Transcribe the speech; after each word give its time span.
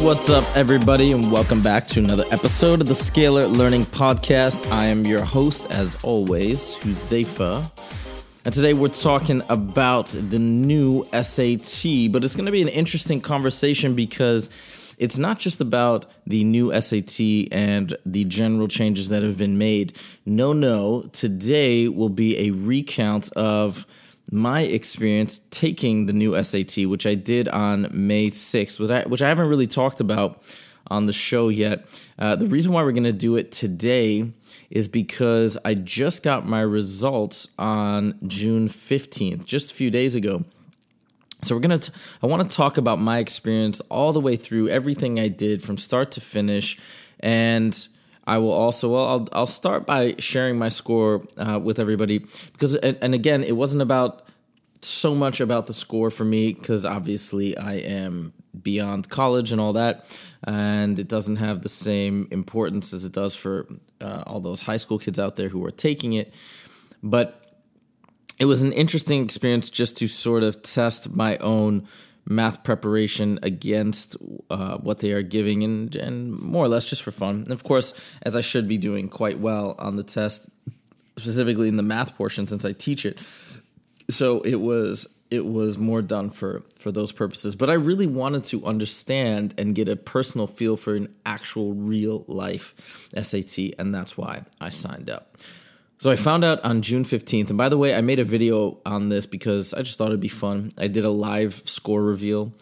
What's 0.00 0.30
up, 0.30 0.44
everybody, 0.56 1.12
and 1.12 1.30
welcome 1.30 1.60
back 1.60 1.86
to 1.88 2.00
another 2.00 2.24
episode 2.30 2.80
of 2.80 2.88
the 2.88 2.94
Scalar 2.94 3.54
Learning 3.54 3.84
Podcast. 3.84 4.66
I 4.72 4.86
am 4.86 5.04
your 5.04 5.22
host, 5.22 5.66
as 5.68 5.94
always, 6.02 6.74
Huzefa. 6.76 7.70
And 8.46 8.54
today 8.54 8.72
we're 8.72 8.88
talking 8.88 9.42
about 9.50 10.06
the 10.06 10.38
new 10.38 11.04
SAT, 11.12 12.10
but 12.12 12.24
it's 12.24 12.34
going 12.34 12.46
to 12.46 12.50
be 12.50 12.62
an 12.62 12.68
interesting 12.68 13.20
conversation 13.20 13.94
because 13.94 14.48
it's 14.96 15.18
not 15.18 15.38
just 15.38 15.60
about 15.60 16.06
the 16.26 16.44
new 16.44 16.72
SAT 16.80 17.20
and 17.52 17.94
the 18.06 18.24
general 18.24 18.68
changes 18.68 19.10
that 19.10 19.22
have 19.22 19.36
been 19.36 19.58
made. 19.58 19.98
No, 20.24 20.54
no, 20.54 21.02
today 21.12 21.88
will 21.88 22.08
be 22.08 22.48
a 22.48 22.52
recount 22.52 23.30
of 23.34 23.84
my 24.30 24.60
experience 24.60 25.40
taking 25.50 26.06
the 26.06 26.12
new 26.12 26.40
SAT, 26.42 26.86
which 26.86 27.06
I 27.06 27.14
did 27.14 27.48
on 27.48 27.88
May 27.92 28.28
6th, 28.28 28.78
which 28.78 28.90
I, 28.90 29.02
which 29.02 29.22
I 29.22 29.28
haven't 29.28 29.48
really 29.48 29.66
talked 29.66 30.00
about 30.00 30.42
on 30.88 31.06
the 31.06 31.12
show 31.12 31.48
yet. 31.48 31.86
Uh, 32.18 32.36
the 32.36 32.46
reason 32.46 32.72
why 32.72 32.82
we're 32.82 32.92
going 32.92 33.04
to 33.04 33.12
do 33.12 33.36
it 33.36 33.52
today 33.52 34.32
is 34.70 34.88
because 34.88 35.56
I 35.64 35.74
just 35.74 36.22
got 36.22 36.46
my 36.46 36.60
results 36.60 37.48
on 37.58 38.18
June 38.26 38.68
15th, 38.68 39.44
just 39.44 39.72
a 39.72 39.74
few 39.74 39.90
days 39.90 40.14
ago. 40.14 40.44
So 41.42 41.54
we're 41.54 41.62
gonna. 41.62 41.78
T- 41.78 41.92
I 42.22 42.26
want 42.26 42.48
to 42.48 42.54
talk 42.54 42.76
about 42.76 42.98
my 42.98 43.18
experience 43.18 43.80
all 43.88 44.12
the 44.12 44.20
way 44.20 44.36
through 44.36 44.68
everything 44.68 45.18
I 45.18 45.28
did 45.28 45.62
from 45.62 45.78
start 45.78 46.10
to 46.12 46.20
finish, 46.20 46.78
and 47.18 47.88
I 48.30 48.38
will 48.38 48.52
also. 48.52 48.90
Well, 48.90 49.06
I'll 49.08 49.28
I'll 49.32 49.46
start 49.46 49.86
by 49.86 50.14
sharing 50.20 50.56
my 50.56 50.68
score 50.68 51.26
uh, 51.36 51.58
with 51.60 51.80
everybody 51.80 52.18
because, 52.52 52.76
and, 52.76 52.96
and 53.02 53.12
again, 53.12 53.42
it 53.42 53.56
wasn't 53.56 53.82
about 53.82 54.22
so 54.82 55.16
much 55.16 55.40
about 55.40 55.66
the 55.66 55.72
score 55.72 56.12
for 56.12 56.24
me 56.24 56.52
because 56.52 56.84
obviously 56.84 57.56
I 57.58 57.74
am 57.78 58.32
beyond 58.62 59.08
college 59.08 59.50
and 59.50 59.60
all 59.60 59.72
that, 59.72 60.06
and 60.44 60.96
it 60.96 61.08
doesn't 61.08 61.36
have 61.36 61.62
the 61.62 61.68
same 61.68 62.28
importance 62.30 62.94
as 62.94 63.04
it 63.04 63.10
does 63.10 63.34
for 63.34 63.66
uh, 64.00 64.22
all 64.28 64.38
those 64.38 64.60
high 64.60 64.76
school 64.76 65.00
kids 65.00 65.18
out 65.18 65.34
there 65.34 65.48
who 65.48 65.64
are 65.64 65.72
taking 65.72 66.12
it, 66.12 66.32
but 67.02 67.64
it 68.38 68.44
was 68.44 68.62
an 68.62 68.72
interesting 68.72 69.24
experience 69.24 69.68
just 69.70 69.96
to 69.96 70.06
sort 70.06 70.44
of 70.44 70.62
test 70.62 71.10
my 71.10 71.36
own 71.38 71.88
math 72.30 72.62
preparation 72.62 73.38
against 73.42 74.16
uh, 74.50 74.78
what 74.78 75.00
they 75.00 75.10
are 75.12 75.22
giving 75.22 75.64
and, 75.64 75.96
and 75.96 76.40
more 76.40 76.64
or 76.64 76.68
less 76.68 76.84
just 76.84 77.02
for 77.02 77.10
fun. 77.10 77.42
And 77.42 77.52
of 77.52 77.64
course, 77.64 77.92
as 78.22 78.36
I 78.36 78.40
should 78.40 78.68
be 78.68 78.78
doing 78.78 79.08
quite 79.08 79.40
well 79.40 79.74
on 79.78 79.96
the 79.96 80.04
test, 80.04 80.48
specifically 81.18 81.68
in 81.68 81.76
the 81.76 81.82
math 81.82 82.16
portion 82.16 82.46
since 82.46 82.64
I 82.64 82.72
teach 82.72 83.04
it. 83.04 83.18
So 84.08 84.40
it 84.42 84.56
was 84.56 85.08
it 85.30 85.46
was 85.46 85.76
more 85.78 86.02
done 86.02 86.30
for 86.30 86.62
for 86.74 86.90
those 86.90 87.12
purposes 87.12 87.54
but 87.54 87.70
i 87.70 87.74
really 87.74 88.06
wanted 88.06 88.42
to 88.42 88.66
understand 88.66 89.54
and 89.58 89.76
get 89.76 89.88
a 89.88 89.94
personal 89.94 90.48
feel 90.48 90.76
for 90.76 90.96
an 90.96 91.14
actual 91.24 91.72
real 91.72 92.24
life 92.26 93.10
sat 93.22 93.74
and 93.78 93.94
that's 93.94 94.16
why 94.16 94.42
i 94.60 94.68
signed 94.68 95.08
up 95.08 95.36
so 96.00 96.10
I 96.10 96.16
found 96.16 96.44
out 96.44 96.64
on 96.64 96.80
June 96.80 97.04
15th. 97.04 97.50
And 97.50 97.58
by 97.58 97.68
the 97.68 97.76
way, 97.76 97.94
I 97.94 98.00
made 98.00 98.20
a 98.20 98.24
video 98.24 98.78
on 98.86 99.10
this 99.10 99.26
because 99.26 99.74
I 99.74 99.82
just 99.82 99.98
thought 99.98 100.08
it'd 100.08 100.18
be 100.18 100.28
fun. 100.28 100.72
I 100.78 100.88
did 100.88 101.04
a 101.04 101.10
live 101.10 101.62
score 101.66 102.02
reveal 102.02 102.54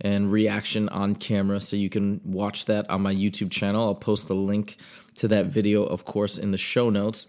and 0.00 0.32
reaction 0.32 0.88
on 0.88 1.14
camera. 1.14 1.60
So 1.60 1.76
you 1.76 1.88
can 1.88 2.20
watch 2.24 2.64
that 2.64 2.90
on 2.90 3.02
my 3.02 3.14
YouTube 3.14 3.52
channel. 3.52 3.84
I'll 3.84 3.94
post 3.94 4.28
a 4.28 4.34
link 4.34 4.76
to 5.14 5.28
that 5.28 5.46
video, 5.46 5.84
of 5.84 6.04
course, 6.04 6.36
in 6.36 6.50
the 6.50 6.58
show 6.58 6.90
notes. 6.90 7.26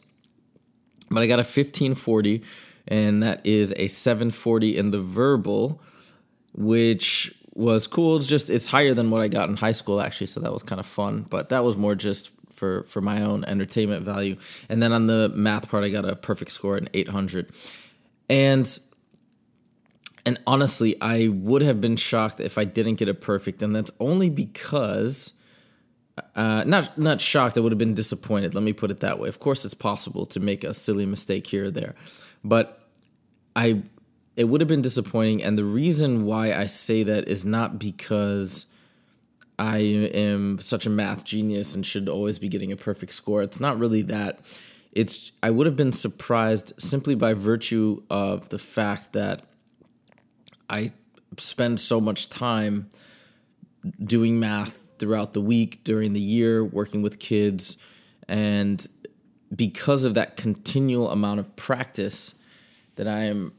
But 1.11 1.21
I 1.21 1.27
got 1.27 1.35
a 1.35 1.45
1540, 1.45 2.41
and 2.87 3.21
that 3.21 3.45
is 3.45 3.71
a 3.75 3.87
740 3.87 4.77
in 4.77 4.89
the 4.89 5.01
verbal, 5.01 5.79
which 6.53 7.35
was 7.53 7.85
cool. 7.85 8.17
It's 8.17 8.25
just, 8.25 8.49
it's 8.49 8.65
higher 8.65 8.95
than 8.95 9.11
what 9.11 9.21
I 9.21 9.27
got 9.27 9.47
in 9.47 9.57
high 9.57 9.73
school, 9.73 10.01
actually. 10.01 10.27
So 10.27 10.39
that 10.39 10.51
was 10.51 10.63
kind 10.63 10.79
of 10.79 10.87
fun. 10.87 11.27
But 11.29 11.49
that 11.49 11.63
was 11.63 11.77
more 11.77 11.93
just 11.93 12.31
for 12.61 12.83
for 12.83 13.01
my 13.01 13.23
own 13.23 13.43
entertainment 13.45 14.05
value. 14.05 14.37
And 14.69 14.83
then 14.83 14.93
on 14.93 15.07
the 15.07 15.29
math 15.33 15.67
part, 15.67 15.83
I 15.83 15.89
got 15.89 16.05
a 16.05 16.15
perfect 16.15 16.51
score 16.51 16.77
at 16.77 16.87
800. 16.93 17.49
And 18.29 18.79
and 20.27 20.39
honestly, 20.45 20.95
I 21.01 21.29
would 21.29 21.63
have 21.63 21.81
been 21.81 21.95
shocked 21.95 22.39
if 22.39 22.59
I 22.59 22.65
didn't 22.65 22.95
get 22.95 23.09
a 23.09 23.15
perfect, 23.15 23.63
and 23.63 23.75
that's 23.75 23.89
only 23.99 24.29
because 24.29 25.33
uh, 26.35 26.63
not 26.67 26.99
not 26.99 27.19
shocked. 27.19 27.57
I 27.57 27.61
would 27.61 27.71
have 27.71 27.79
been 27.79 27.95
disappointed. 27.95 28.53
Let 28.53 28.63
me 28.63 28.73
put 28.73 28.91
it 28.91 28.99
that 28.99 29.17
way. 29.17 29.27
Of 29.27 29.39
course, 29.39 29.65
it's 29.65 29.73
possible 29.73 30.27
to 30.27 30.39
make 30.39 30.63
a 30.63 30.75
silly 30.75 31.07
mistake 31.07 31.47
here 31.47 31.65
or 31.65 31.71
there, 31.71 31.95
but 32.43 32.87
I 33.55 33.81
it 34.35 34.43
would 34.43 34.61
have 34.61 34.67
been 34.67 34.83
disappointing. 34.83 35.41
And 35.43 35.57
the 35.57 35.65
reason 35.65 36.25
why 36.25 36.53
I 36.53 36.67
say 36.67 37.01
that 37.01 37.27
is 37.27 37.43
not 37.43 37.79
because 37.79 38.67
I 39.61 39.77
am 39.77 40.57
such 40.59 40.87
a 40.87 40.89
math 40.89 41.23
genius 41.23 41.75
and 41.75 41.85
should 41.85 42.09
always 42.09 42.39
be 42.39 42.49
getting 42.49 42.71
a 42.71 42.75
perfect 42.75 43.13
score. 43.13 43.43
It's 43.43 43.59
not 43.59 43.77
really 43.77 44.01
that. 44.01 44.39
It's 44.91 45.31
I 45.43 45.51
would 45.51 45.67
have 45.67 45.75
been 45.75 45.91
surprised 45.91 46.73
simply 46.79 47.13
by 47.13 47.35
virtue 47.35 48.01
of 48.09 48.49
the 48.49 48.57
fact 48.57 49.13
that 49.13 49.43
I 50.67 50.93
spend 51.37 51.79
so 51.79 52.01
much 52.01 52.31
time 52.31 52.89
doing 54.03 54.39
math 54.39 54.79
throughout 54.97 55.33
the 55.33 55.41
week, 55.41 55.83
during 55.83 56.13
the 56.13 56.19
year, 56.19 56.65
working 56.65 57.03
with 57.03 57.19
kids, 57.19 57.77
and 58.27 58.87
because 59.55 60.03
of 60.03 60.15
that 60.15 60.37
continual 60.37 61.11
amount 61.11 61.39
of 61.39 61.55
practice 61.55 62.33
that 62.95 63.07
I 63.07 63.25
am 63.25 63.53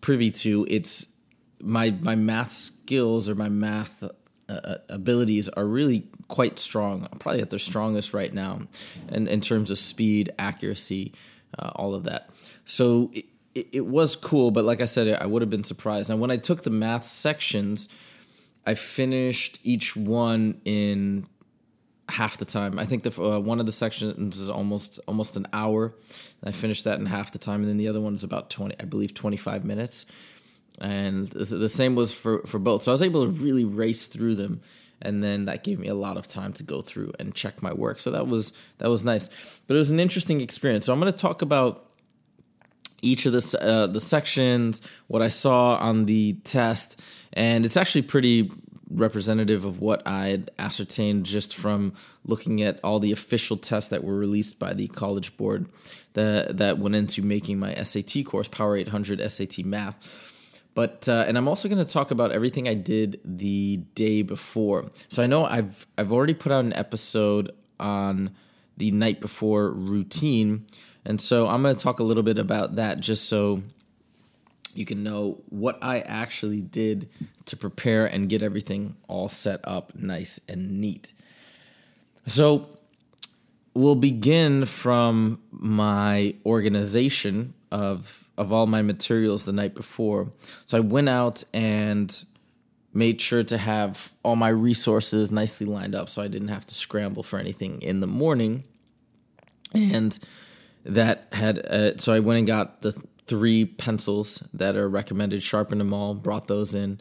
privy 0.00 0.32
to, 0.32 0.66
it's 0.68 1.06
my 1.60 1.90
my 2.00 2.16
math 2.16 2.50
skills 2.50 3.28
or 3.28 3.36
my 3.36 3.48
math 3.48 4.02
uh, 4.48 4.76
abilities 4.88 5.48
are 5.48 5.66
really 5.66 6.06
quite 6.28 6.58
strong, 6.58 7.08
probably 7.18 7.42
at 7.42 7.50
their 7.50 7.58
strongest 7.58 8.14
right 8.14 8.32
now, 8.32 8.62
and 9.08 9.28
in 9.28 9.40
terms 9.40 9.70
of 9.70 9.78
speed, 9.78 10.32
accuracy, 10.38 11.12
uh, 11.58 11.70
all 11.76 11.94
of 11.94 12.04
that. 12.04 12.30
So 12.64 13.10
it, 13.54 13.68
it, 13.72 13.86
was 13.86 14.16
cool, 14.16 14.50
but 14.50 14.64
like 14.64 14.80
I 14.80 14.84
said, 14.84 15.20
I 15.20 15.26
would 15.26 15.42
have 15.42 15.50
been 15.50 15.64
surprised. 15.64 16.10
And 16.10 16.20
when 16.20 16.30
I 16.30 16.36
took 16.36 16.62
the 16.62 16.70
math 16.70 17.06
sections, 17.06 17.88
I 18.66 18.74
finished 18.74 19.58
each 19.64 19.96
one 19.96 20.60
in 20.64 21.26
half 22.08 22.38
the 22.38 22.44
time. 22.44 22.78
I 22.78 22.86
think 22.86 23.02
the 23.02 23.22
uh, 23.22 23.38
one 23.38 23.60
of 23.60 23.66
the 23.66 23.72
sections 23.72 24.38
is 24.38 24.48
almost 24.48 24.98
almost 25.06 25.36
an 25.36 25.46
hour. 25.52 25.94
I 26.42 26.52
finished 26.52 26.84
that 26.84 26.98
in 26.98 27.06
half 27.06 27.32
the 27.32 27.38
time, 27.38 27.60
and 27.60 27.68
then 27.68 27.76
the 27.76 27.88
other 27.88 28.00
one 28.00 28.14
is 28.14 28.24
about 28.24 28.50
twenty, 28.50 28.76
I 28.80 28.84
believe, 28.84 29.14
twenty 29.14 29.36
five 29.36 29.64
minutes 29.64 30.06
and 30.80 31.28
the 31.28 31.68
same 31.68 31.94
was 31.94 32.12
for 32.12 32.42
for 32.46 32.58
both. 32.58 32.82
So 32.82 32.92
I 32.92 32.94
was 32.94 33.02
able 33.02 33.24
to 33.24 33.30
really 33.30 33.64
race 33.64 34.06
through 34.06 34.36
them, 34.36 34.60
and 35.02 35.22
then 35.22 35.46
that 35.46 35.64
gave 35.64 35.78
me 35.78 35.88
a 35.88 35.94
lot 35.94 36.16
of 36.16 36.28
time 36.28 36.52
to 36.54 36.62
go 36.62 36.80
through 36.80 37.12
and 37.18 37.34
check 37.34 37.62
my 37.62 37.72
work. 37.72 37.98
So 37.98 38.10
that 38.10 38.26
was 38.26 38.52
that 38.78 38.90
was 38.90 39.04
nice, 39.04 39.28
but 39.66 39.74
it 39.74 39.78
was 39.78 39.90
an 39.90 40.00
interesting 40.00 40.40
experience. 40.40 40.86
So 40.86 40.92
I'm 40.92 41.00
going 41.00 41.12
to 41.12 41.18
talk 41.18 41.42
about 41.42 41.88
each 43.02 43.26
of 43.26 43.32
the 43.32 43.58
uh, 43.60 43.86
the 43.86 44.00
sections, 44.00 44.80
what 45.06 45.22
I 45.22 45.28
saw 45.28 45.76
on 45.76 46.06
the 46.06 46.34
test, 46.44 47.00
and 47.32 47.64
it's 47.64 47.76
actually 47.76 48.02
pretty 48.02 48.50
representative 48.90 49.64
of 49.64 49.80
what 49.80 50.06
I'd 50.06 50.50
ascertained 50.58 51.26
just 51.26 51.54
from 51.54 51.92
looking 52.24 52.62
at 52.62 52.80
all 52.82 52.98
the 53.00 53.12
official 53.12 53.56
tests 53.56 53.90
that 53.90 54.02
were 54.02 54.16
released 54.16 54.58
by 54.58 54.72
the 54.72 54.88
College 54.88 55.36
Board 55.36 55.68
that 56.14 56.58
that 56.58 56.78
went 56.78 56.94
into 56.94 57.22
making 57.22 57.58
my 57.58 57.74
SAT 57.74 58.24
course, 58.24 58.48
Power 58.48 58.76
800 58.76 59.20
SAT 59.30 59.64
Math. 59.64 60.27
But 60.78 61.08
uh, 61.08 61.24
and 61.26 61.36
I'm 61.36 61.48
also 61.48 61.68
going 61.68 61.84
to 61.84 61.92
talk 61.92 62.12
about 62.12 62.30
everything 62.30 62.68
I 62.68 62.74
did 62.74 63.20
the 63.24 63.78
day 63.96 64.22
before. 64.22 64.92
So 65.08 65.20
I 65.20 65.26
know 65.26 65.44
I've 65.44 65.84
I've 65.98 66.12
already 66.12 66.34
put 66.34 66.52
out 66.52 66.64
an 66.64 66.72
episode 66.72 67.50
on 67.80 68.30
the 68.76 68.92
night 68.92 69.20
before 69.20 69.72
routine, 69.72 70.66
and 71.04 71.20
so 71.20 71.48
I'm 71.48 71.62
going 71.62 71.74
to 71.74 71.82
talk 71.82 71.98
a 71.98 72.04
little 72.04 72.22
bit 72.22 72.38
about 72.38 72.76
that 72.76 73.00
just 73.00 73.28
so 73.28 73.64
you 74.72 74.86
can 74.86 75.02
know 75.02 75.42
what 75.48 75.80
I 75.82 75.98
actually 75.98 76.60
did 76.60 77.08
to 77.46 77.56
prepare 77.56 78.06
and 78.06 78.28
get 78.28 78.40
everything 78.40 78.94
all 79.08 79.28
set 79.28 79.58
up 79.64 79.96
nice 79.96 80.38
and 80.48 80.80
neat. 80.80 81.10
So 82.28 82.68
we'll 83.74 83.96
begin 83.96 84.64
from 84.64 85.40
my 85.50 86.36
organization 86.46 87.54
of 87.72 88.27
of 88.38 88.52
all 88.52 88.66
my 88.66 88.80
materials 88.80 89.44
the 89.44 89.52
night 89.52 89.74
before. 89.74 90.32
So 90.66 90.78
I 90.78 90.80
went 90.80 91.08
out 91.08 91.44
and 91.52 92.24
made 92.94 93.20
sure 93.20 93.44
to 93.44 93.58
have 93.58 94.12
all 94.22 94.36
my 94.36 94.48
resources 94.48 95.30
nicely 95.30 95.66
lined 95.66 95.94
up 95.94 96.08
so 96.08 96.22
I 96.22 96.28
didn't 96.28 96.48
have 96.48 96.64
to 96.66 96.74
scramble 96.74 97.22
for 97.22 97.38
anything 97.38 97.82
in 97.82 98.00
the 98.00 98.06
morning. 98.06 98.64
And 99.74 100.18
that 100.84 101.28
had, 101.32 101.58
uh, 101.58 101.98
so 101.98 102.12
I 102.12 102.20
went 102.20 102.38
and 102.38 102.46
got 102.46 102.80
the 102.80 102.98
three 103.26 103.66
pencils 103.66 104.42
that 104.54 104.76
are 104.76 104.88
recommended, 104.88 105.42
sharpened 105.42 105.80
them 105.80 105.92
all, 105.92 106.14
brought 106.14 106.46
those 106.46 106.74
in. 106.74 107.00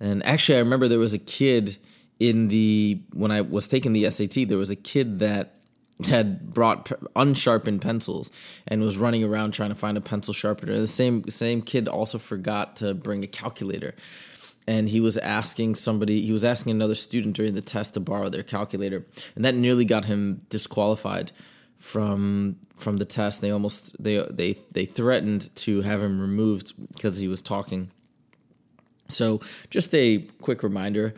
And 0.00 0.24
actually, 0.24 0.56
I 0.56 0.60
remember 0.60 0.88
there 0.88 0.98
was 0.98 1.12
a 1.12 1.18
kid 1.18 1.76
in 2.18 2.48
the, 2.48 3.02
when 3.12 3.30
I 3.30 3.42
was 3.42 3.68
taking 3.68 3.92
the 3.92 4.10
SAT, 4.10 4.48
there 4.48 4.58
was 4.58 4.70
a 4.70 4.76
kid 4.76 5.18
that 5.18 5.57
had 6.06 6.52
brought 6.54 6.92
unsharpened 7.16 7.82
pencils 7.82 8.30
and 8.66 8.82
was 8.82 8.98
running 8.98 9.24
around 9.24 9.52
trying 9.52 9.70
to 9.70 9.74
find 9.74 9.96
a 9.96 10.00
pencil 10.00 10.32
sharpener. 10.32 10.78
The 10.78 10.86
same 10.86 11.28
same 11.28 11.62
kid 11.62 11.88
also 11.88 12.18
forgot 12.18 12.76
to 12.76 12.94
bring 12.94 13.24
a 13.24 13.26
calculator. 13.26 13.94
And 14.66 14.90
he 14.90 15.00
was 15.00 15.16
asking 15.16 15.76
somebody, 15.76 16.20
he 16.20 16.32
was 16.32 16.44
asking 16.44 16.72
another 16.72 16.94
student 16.94 17.34
during 17.34 17.54
the 17.54 17.62
test 17.62 17.94
to 17.94 18.00
borrow 18.00 18.28
their 18.28 18.42
calculator, 18.42 19.06
and 19.34 19.44
that 19.44 19.54
nearly 19.54 19.86
got 19.86 20.04
him 20.04 20.42
disqualified 20.50 21.32
from 21.78 22.56
from 22.76 22.98
the 22.98 23.04
test. 23.04 23.40
They 23.40 23.50
almost 23.50 24.00
they 24.02 24.18
they 24.30 24.58
they 24.72 24.84
threatened 24.84 25.54
to 25.56 25.80
have 25.82 26.02
him 26.02 26.20
removed 26.20 26.74
because 26.92 27.16
he 27.16 27.28
was 27.28 27.40
talking. 27.40 27.90
So, 29.08 29.40
just 29.70 29.94
a 29.94 30.18
quick 30.42 30.62
reminder, 30.62 31.14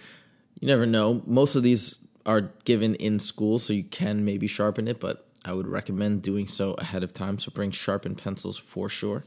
you 0.61 0.69
never 0.69 0.87
know. 0.87 1.23
Most 1.27 1.57
of 1.57 1.65
these 1.65 1.99
are 2.27 2.53
given 2.65 2.95
in 2.97 3.19
school, 3.19 3.59
so 3.59 3.73
you 3.73 3.85
can 3.85 4.25
maybe 4.25 4.47
sharpen 4.47 4.89
it, 4.89 5.01
but 5.01 5.27
I 5.45 5.53
would 5.53 5.67
recommend 5.67 6.23
doing 6.23 6.47
so 6.47 6.75
ahead 6.75 7.03
of 7.03 7.13
time. 7.13 7.39
So 7.39 7.51
bring 7.51 7.71
sharpened 7.71 8.19
pencils 8.19 8.59
for 8.59 8.89
sure. 8.89 9.25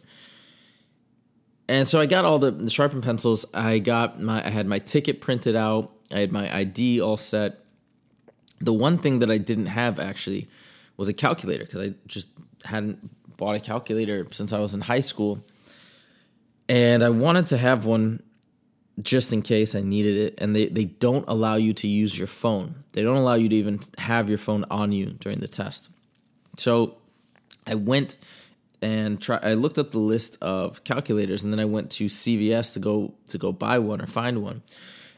And 1.68 1.88
so 1.88 2.00
I 2.00 2.06
got 2.06 2.26
all 2.26 2.40
the, 2.40 2.52
the 2.52 2.70
sharpened 2.70 3.04
pencils. 3.04 3.46
I 3.54 3.80
got 3.80 4.20
my 4.22 4.46
I 4.46 4.50
had 4.50 4.68
my 4.68 4.80
ticket 4.80 5.22
printed 5.22 5.56
out. 5.56 5.94
I 6.12 6.20
had 6.20 6.32
my 6.32 6.54
ID 6.56 7.02
all 7.02 7.18
set. 7.18 7.66
The 8.60 8.74
one 8.74 8.98
thing 8.98 9.20
that 9.20 9.32
I 9.32 9.38
didn't 9.38 9.68
have 9.68 10.00
actually 10.00 10.48
was 10.98 11.08
a 11.08 11.14
calculator 11.14 11.66
because 11.66 11.90
I 11.90 11.94
just 12.06 12.28
hadn't 12.64 13.10
bought 13.38 13.56
a 13.56 13.60
calculator 13.60 14.28
since 14.32 14.54
I 14.54 14.60
was 14.60 14.74
in 14.74 14.82
high 14.82 15.00
school. 15.00 15.44
And 16.70 17.04
I 17.04 17.10
wanted 17.10 17.48
to 17.48 17.58
have 17.58 17.86
one 17.86 18.22
just 19.02 19.34
in 19.34 19.42
case 19.42 19.76
I 19.76 19.82
needed 19.82 20.18
it. 20.18 20.36
And 20.38 20.56
they, 20.56 20.68
they 20.68 20.86
don't 20.86 21.26
allow 21.28 21.56
you 21.56 21.74
to 21.74 21.88
use 21.88 22.18
your 22.18 22.28
phone. 22.28 22.84
They 22.94 23.02
don't 23.02 23.18
allow 23.18 23.36
you 23.36 23.50
to 23.50 23.56
even 23.56 23.80
have 23.98 24.30
your 24.30 24.38
phone 24.38 24.66
on 24.70 24.92
you 24.92 25.16
during 25.20 25.40
the 25.40 25.48
test. 25.48 25.90
So 26.58 26.98
I 27.66 27.76
went 27.76 28.18
and 28.82 29.22
try 29.22 29.40
I 29.42 29.54
looked 29.54 29.80
up 29.80 29.92
the 29.92 30.00
list 30.00 30.38
of 30.42 30.84
calculators 30.84 31.42
and 31.42 31.54
then 31.54 31.60
I 31.60 31.66
went 31.66 31.90
to 31.92 32.06
CVS 32.06 32.74
to 32.74 32.80
go 32.80 33.14
to 33.28 33.38
go 33.38 33.52
buy 33.52 33.80
one 33.80 34.02
or 34.02 34.06
find 34.06 34.44
one. 34.44 34.62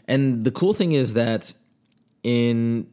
And 0.08 0.46
the 0.46 0.52
cool 0.52 0.74
thing 0.74 0.92
is 0.92 1.14
that 1.14 1.52
in 2.24 2.88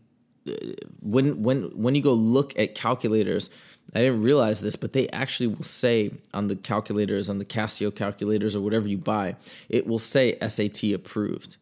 uh, 0.49 0.53
when 1.01 1.43
when 1.43 1.65
when 1.77 1.95
you 1.95 2.03
go 2.03 2.15
look 2.15 2.59
at 2.59 2.75
calculators, 2.75 3.51
I 3.95 4.01
didn't 4.01 4.23
realize 4.23 4.61
this, 4.61 4.77
but 4.77 4.93
they 4.93 5.09
actually 5.09 5.49
will 5.49 5.65
say 5.65 6.13
on 6.33 6.49
the 6.49 6.57
calculators, 6.57 7.29
on 7.29 7.39
the 7.39 7.45
Casio 7.45 7.95
calculators 7.95 8.57
or 8.57 8.61
whatever 8.61 8.89
you 8.89 8.97
buy, 8.97 9.37
it 9.69 9.87
will 9.87 9.99
say 9.99 10.39
SAT 10.47 10.85
approved. 10.95 11.57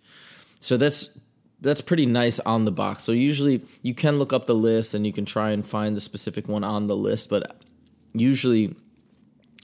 So 0.61 0.77
that's 0.77 1.09
that's 1.61 1.81
pretty 1.81 2.07
nice 2.07 2.41
on 2.41 2.65
the 2.65 2.73
box. 2.73 3.05
So 3.05 3.13
usually 3.13 3.63
you 3.83 3.95
can 3.95 4.19
look 4.19 4.33
up 4.33 4.47
the 4.47 4.55
list 4.55 4.95
and 4.95 5.07
you 5.07 5.13
can 5.13 5.25
try 5.25 5.51
and 5.51 5.67
find 5.67 5.97
the 5.97 6.01
specific 6.01 6.49
one 6.49 6.65
on 6.65 6.87
the 6.87 6.97
list, 6.97 7.29
but 7.29 7.61
usually 8.15 8.75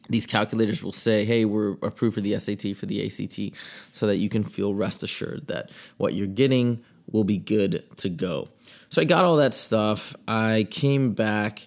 these 0.09 0.27
calculators 0.27 0.85
will 0.85 0.93
say, 0.93 1.25
hey, 1.25 1.45
we're 1.45 1.73
approved 1.83 2.15
for 2.15 2.21
the 2.21 2.39
SAT, 2.39 2.77
for 2.77 2.87
the 2.87 3.05
ACT, 3.07 3.57
so 3.93 4.07
that 4.07 4.19
you 4.19 4.29
can 4.29 4.45
feel 4.45 4.75
rest 4.75 5.03
assured 5.03 5.47
that 5.49 5.71
what 5.97 6.15
you're 6.15 6.27
getting 6.27 6.83
will 7.11 7.25
be 7.25 7.39
good 7.39 7.85
to 7.97 8.09
go. 8.09 8.49
So 8.89 9.01
I 9.01 9.05
got 9.05 9.25
all 9.25 9.37
that 9.37 9.55
stuff. 9.55 10.15
I 10.29 10.67
came 10.71 11.13
back 11.13 11.67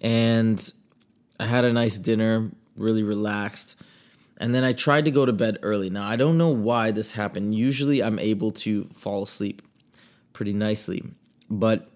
and 0.00 0.72
I 1.38 1.46
had 1.46 1.64
a 1.64 1.72
nice 1.72 1.96
dinner, 1.98 2.50
really 2.76 3.02
relaxed. 3.02 3.76
And 4.38 4.54
then 4.54 4.64
I 4.64 4.72
tried 4.72 5.04
to 5.04 5.10
go 5.10 5.26
to 5.26 5.32
bed 5.32 5.58
early. 5.62 5.90
Now, 5.90 6.06
I 6.06 6.16
don't 6.16 6.38
know 6.38 6.48
why 6.48 6.92
this 6.92 7.10
happened. 7.10 7.54
Usually 7.54 8.02
I'm 8.02 8.18
able 8.18 8.52
to 8.52 8.84
fall 8.94 9.22
asleep 9.22 9.60
pretty 10.32 10.54
nicely. 10.54 11.04
But 11.50 11.90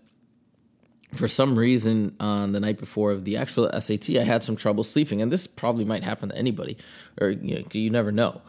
for 1.14 1.28
some 1.28 1.58
reason 1.58 2.14
on 2.20 2.52
the 2.52 2.60
night 2.60 2.78
before 2.78 3.12
of 3.12 3.24
the 3.24 3.36
actual 3.36 3.70
SAT, 3.80 4.10
I 4.10 4.24
had 4.24 4.42
some 4.42 4.56
trouble 4.56 4.84
sleeping, 4.84 5.22
and 5.22 5.32
this 5.32 5.46
probably 5.46 5.84
might 5.84 6.02
happen 6.02 6.28
to 6.28 6.36
anybody, 6.36 6.76
or 7.20 7.30
you, 7.30 7.56
know, 7.56 7.62
you 7.72 7.88
never 7.88 8.12
know. 8.12 8.42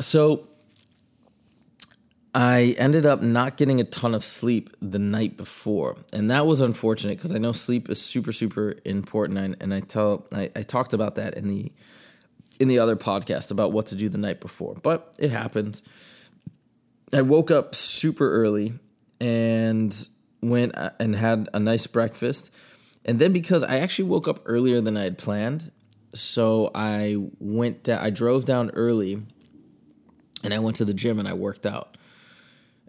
So 0.00 0.48
I 2.36 2.74
ended 2.76 3.06
up 3.06 3.22
not 3.22 3.56
getting 3.56 3.80
a 3.80 3.84
ton 3.84 4.14
of 4.14 4.22
sleep 4.22 4.68
the 4.82 4.98
night 4.98 5.38
before, 5.38 5.96
and 6.12 6.30
that 6.30 6.46
was 6.46 6.60
unfortunate 6.60 7.16
because 7.16 7.32
I 7.32 7.38
know 7.38 7.52
sleep 7.52 7.88
is 7.88 7.98
super 7.98 8.30
super 8.30 8.74
important, 8.84 9.38
and, 9.38 9.56
and 9.58 9.72
I 9.72 9.80
tell 9.80 10.26
I, 10.34 10.50
I 10.54 10.60
talked 10.60 10.92
about 10.92 11.14
that 11.14 11.32
in 11.32 11.48
the 11.48 11.72
in 12.60 12.68
the 12.68 12.78
other 12.78 12.94
podcast 12.94 13.50
about 13.50 13.72
what 13.72 13.86
to 13.86 13.94
do 13.94 14.10
the 14.10 14.18
night 14.18 14.40
before, 14.40 14.74
but 14.82 15.14
it 15.18 15.30
happened. 15.30 15.80
I 17.10 17.22
woke 17.22 17.50
up 17.50 17.74
super 17.74 18.30
early 18.30 18.74
and 19.18 20.08
went 20.42 20.76
uh, 20.76 20.90
and 21.00 21.16
had 21.16 21.48
a 21.54 21.58
nice 21.58 21.86
breakfast. 21.86 22.50
And 23.06 23.18
then 23.18 23.32
because 23.32 23.62
I 23.62 23.78
actually 23.78 24.10
woke 24.10 24.28
up 24.28 24.42
earlier 24.44 24.82
than 24.82 24.98
I 24.98 25.04
had 25.04 25.16
planned, 25.16 25.70
so 26.12 26.70
I 26.74 27.16
went 27.38 27.84
down, 27.84 28.04
I 28.04 28.10
drove 28.10 28.44
down 28.44 28.72
early 28.74 29.22
and 30.42 30.52
I 30.52 30.58
went 30.58 30.76
to 30.76 30.84
the 30.84 30.92
gym 30.92 31.18
and 31.18 31.26
I 31.26 31.32
worked 31.32 31.64
out. 31.64 31.96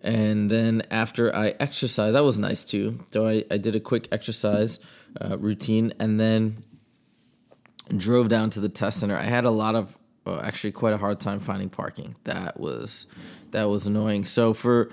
And 0.03 0.49
then 0.49 0.83
after 0.91 1.35
I 1.35 1.55
exercised, 1.59 2.15
that 2.15 2.23
was 2.23 2.38
nice 2.38 2.63
too. 2.63 2.99
So 3.11 3.27
I, 3.27 3.44
I 3.49 3.57
did 3.57 3.75
a 3.75 3.79
quick 3.79 4.07
exercise 4.11 4.79
uh, 5.19 5.38
routine 5.38 5.94
and 5.99 6.19
then 6.19 6.63
drove 7.95 8.29
down 8.29 8.49
to 8.51 8.59
the 8.59 8.69
test 8.69 8.99
center. 8.99 9.17
I 9.17 9.23
had 9.23 9.45
a 9.45 9.51
lot 9.51 9.75
of, 9.75 9.97
well, 10.25 10.39
actually 10.39 10.71
quite 10.71 10.94
a 10.94 10.97
hard 10.97 11.19
time 11.19 11.39
finding 11.39 11.69
parking. 11.69 12.15
That 12.25 12.59
was 12.59 13.07
that 13.51 13.69
was 13.69 13.88
annoying. 13.88 14.25
So 14.25 14.53
for 14.53 14.89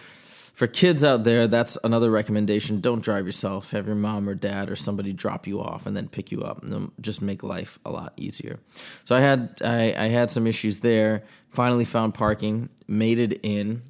for 0.55 0.69
kids 0.69 1.03
out 1.03 1.25
there, 1.25 1.49
that's 1.49 1.77
another 1.83 2.11
recommendation. 2.11 2.81
Don't 2.81 3.03
drive 3.03 3.27
yourself. 3.27 3.73
Have 3.73 3.87
your 3.89 3.97
mom 3.97 4.29
or 4.29 4.37
dad 4.37 4.71
or 4.71 4.77
somebody 4.77 5.13
drop 5.13 5.49
you 5.49 5.61
off 5.61 5.87
and 5.87 5.97
then 5.97 6.09
pick 6.09 6.31
you 6.31 6.43
up. 6.43 6.63
And 6.63 6.93
just 7.01 7.21
make 7.21 7.43
life 7.43 7.81
a 7.85 7.91
lot 7.91 8.13
easier. 8.17 8.61
So 9.03 9.17
I 9.17 9.21
had 9.21 9.61
I, 9.65 9.95
I 9.99 10.09
had 10.09 10.31
some 10.31 10.47
issues 10.47 10.79
there. 10.79 11.25
Finally 11.51 11.85
found 11.85 12.15
parking. 12.15 12.69
Made 12.87 13.19
it 13.19 13.41
in. 13.43 13.83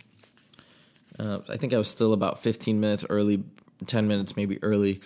Uh, 1.19 1.41
I 1.49 1.57
think 1.57 1.73
I 1.73 1.79
was 1.79 1.89
still 1.89 2.13
about 2.13 2.41
15 2.41 2.81
minutes 2.81 3.05
early, 3.09 3.45
10 3.87 4.09
minutes 4.09 4.37
maybe 4.37 4.63
early 4.63 5.01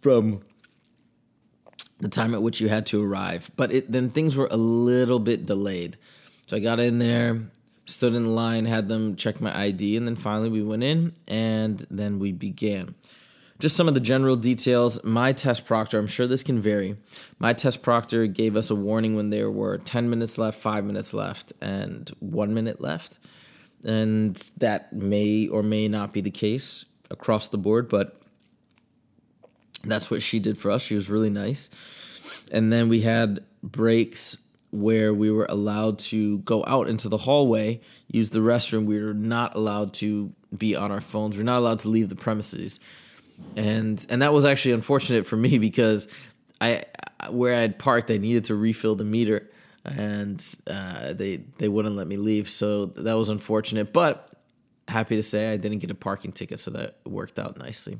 from 0.00 0.42
the 2.00 2.08
time 2.08 2.34
at 2.34 2.42
which 2.42 2.60
you 2.60 2.68
had 2.68 2.86
to 2.86 3.02
arrive. 3.02 3.50
But 3.56 3.72
it, 3.72 3.90
then 3.90 4.10
things 4.10 4.36
were 4.36 4.48
a 4.50 4.56
little 4.56 5.18
bit 5.18 5.46
delayed. 5.46 5.96
So 6.46 6.56
I 6.56 6.60
got 6.60 6.80
in 6.80 6.98
there, 6.98 7.40
stood 7.86 8.14
in 8.14 8.34
line, 8.34 8.66
had 8.66 8.88
them 8.88 9.16
check 9.16 9.40
my 9.40 9.56
ID, 9.58 9.96
and 9.96 10.06
then 10.06 10.16
finally 10.16 10.50
we 10.50 10.62
went 10.62 10.82
in 10.82 11.14
and 11.26 11.86
then 11.90 12.18
we 12.18 12.32
began. 12.32 12.94
Just 13.60 13.76
some 13.76 13.88
of 13.88 13.94
the 13.94 14.00
general 14.00 14.36
details. 14.36 15.02
My 15.04 15.32
test 15.32 15.64
proctor, 15.64 15.98
I'm 15.98 16.08
sure 16.08 16.26
this 16.26 16.42
can 16.42 16.58
vary. 16.58 16.96
My 17.38 17.52
test 17.52 17.82
proctor 17.82 18.26
gave 18.26 18.56
us 18.56 18.68
a 18.68 18.74
warning 18.74 19.14
when 19.14 19.30
there 19.30 19.50
were 19.50 19.78
10 19.78 20.10
minutes 20.10 20.36
left, 20.36 20.60
5 20.60 20.84
minutes 20.84 21.14
left, 21.14 21.52
and 21.60 22.10
1 22.18 22.52
minute 22.52 22.80
left. 22.80 23.18
And 23.84 24.36
that 24.56 24.92
may 24.92 25.46
or 25.46 25.62
may 25.62 25.88
not 25.88 26.12
be 26.12 26.20
the 26.20 26.30
case 26.30 26.84
across 27.10 27.48
the 27.48 27.58
board, 27.58 27.88
but 27.88 28.20
that's 29.84 30.10
what 30.10 30.22
she 30.22 30.38
did 30.38 30.56
for 30.56 30.70
us. 30.70 30.82
She 30.82 30.94
was 30.94 31.10
really 31.10 31.30
nice. 31.30 31.70
And 32.50 32.72
then 32.72 32.88
we 32.88 33.02
had 33.02 33.44
breaks 33.62 34.38
where 34.70 35.14
we 35.14 35.30
were 35.30 35.46
allowed 35.48 35.98
to 36.00 36.38
go 36.38 36.64
out 36.66 36.88
into 36.88 37.08
the 37.08 37.16
hallway, 37.16 37.80
use 38.08 38.30
the 38.30 38.40
restroom. 38.40 38.86
We 38.86 39.00
were 39.00 39.14
not 39.14 39.54
allowed 39.54 39.94
to 39.94 40.32
be 40.56 40.74
on 40.74 40.90
our 40.90 41.00
phones. 41.00 41.36
We're 41.36 41.44
not 41.44 41.58
allowed 41.58 41.80
to 41.80 41.88
leave 41.88 42.08
the 42.08 42.16
premises. 42.16 42.80
And 43.56 44.04
and 44.08 44.22
that 44.22 44.32
was 44.32 44.44
actually 44.44 44.72
unfortunate 44.72 45.26
for 45.26 45.36
me 45.36 45.58
because 45.68 46.08
I 46.60 46.84
where 47.30 47.56
I 47.56 47.60
had 47.60 47.78
parked, 47.78 48.10
I 48.10 48.18
needed 48.18 48.46
to 48.46 48.54
refill 48.54 48.96
the 48.96 49.04
meter, 49.04 49.48
and 49.84 50.44
uh, 50.66 51.12
they 51.12 51.36
they 51.58 51.68
wouldn't 51.68 51.96
let 51.96 52.06
me 52.06 52.16
leave. 52.16 52.48
So 52.48 52.86
that 52.86 53.14
was 53.14 53.28
unfortunate. 53.28 53.92
But 53.92 54.30
happy 54.88 55.16
to 55.16 55.22
say 55.22 55.52
I 55.52 55.56
didn't 55.56 55.78
get 55.78 55.90
a 55.90 55.94
parking 55.94 56.32
ticket, 56.32 56.60
so 56.60 56.70
that 56.72 56.96
worked 57.04 57.38
out 57.38 57.58
nicely 57.58 57.98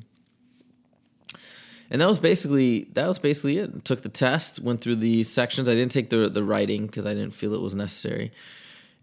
and 1.89 2.01
that 2.01 2.07
was 2.07 2.19
basically 2.19 2.85
that 2.93 3.07
was 3.07 3.19
basically 3.19 3.57
it. 3.59 3.85
Took 3.85 4.01
the 4.01 4.09
test, 4.09 4.59
went 4.59 4.81
through 4.81 4.97
the 4.97 5.23
sections. 5.23 5.69
I 5.69 5.75
didn't 5.75 5.91
take 5.91 6.09
the 6.09 6.29
the 6.29 6.43
writing 6.43 6.87
because 6.87 7.05
I 7.05 7.13
didn't 7.13 7.31
feel 7.31 7.53
it 7.53 7.61
was 7.61 7.75
necessary, 7.75 8.31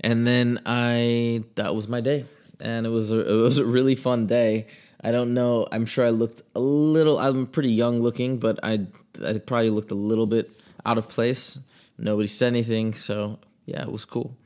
and 0.01 0.27
then 0.27 0.61
I 0.67 1.45
that 1.55 1.75
was 1.75 1.89
my 1.89 2.01
day, 2.01 2.25
and 2.61 2.87
it 2.87 2.91
was 2.91 3.13
a, 3.13 3.21
it 3.21 3.41
was 3.41 3.59
a 3.59 3.65
really 3.65 3.95
fun 3.95 4.27
day. 4.27 4.67
I 5.05 5.11
don't 5.11 5.35
know. 5.35 5.67
I'm 5.73 5.87
sure 5.87 6.07
I 6.07 6.11
looked 6.11 6.43
a 6.55 6.61
little. 6.61 7.19
I'm 7.19 7.47
pretty 7.47 7.71
young 7.71 8.01
looking, 8.01 8.39
but 8.39 8.59
I 8.63 8.87
I 9.25 9.39
probably 9.39 9.71
looked 9.71 9.91
a 9.91 9.97
little 9.97 10.27
bit 10.27 10.51
out 10.85 10.99
of 10.99 11.09
place 11.09 11.59
Nobody 11.99 12.27
said 12.27 12.49
anything, 12.49 12.95
so 12.95 13.39
yeah, 13.67 13.83
it 13.83 13.93
was 13.93 14.05
cool. 14.05 14.37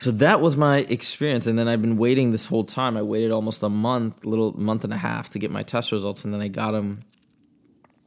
So 0.00 0.10
that 0.12 0.40
was 0.40 0.56
my 0.56 0.78
experience, 0.78 1.46
and 1.46 1.58
then 1.58 1.68
I've 1.68 1.82
been 1.82 1.98
waiting 1.98 2.32
this 2.32 2.46
whole 2.46 2.64
time. 2.64 2.96
I 2.96 3.02
waited 3.02 3.30
almost 3.30 3.62
a 3.62 3.68
month, 3.68 4.24
little 4.24 4.58
month 4.58 4.84
and 4.84 4.94
a 4.94 4.96
half, 4.96 5.28
to 5.30 5.38
get 5.38 5.50
my 5.50 5.62
test 5.62 5.92
results, 5.92 6.24
and 6.24 6.32
then 6.32 6.40
I 6.40 6.48
got 6.48 6.70
them 6.70 7.02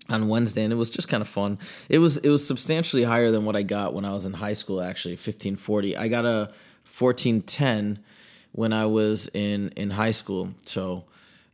on 0.10 0.28
Wednesday, 0.28 0.64
and 0.64 0.74
it 0.74 0.76
was 0.76 0.90
just 0.90 1.08
kind 1.08 1.22
of 1.22 1.28
fun. 1.28 1.60
It 1.90 2.00
was 2.00 2.18
it 2.18 2.30
was 2.30 2.46
substantially 2.46 3.04
higher 3.04 3.32
than 3.32 3.46
what 3.46 3.56
I 3.56 3.64
got 3.64 3.94
when 3.94 4.06
I 4.06 4.12
was 4.12 4.26
in 4.26 4.34
high 4.34 4.54
school. 4.54 4.82
Actually, 4.82 5.16
fifteen 5.18 5.56
forty. 5.56 5.96
I 5.96 6.08
got 6.08 6.26
a 6.26 6.52
fourteen 6.84 7.42
ten 7.42 8.00
when 8.54 8.74
I 8.74 8.86
was 8.86 9.30
in 9.34 9.70
in 9.76 9.92
high 9.92 10.12
school. 10.12 10.54
So 10.66 11.06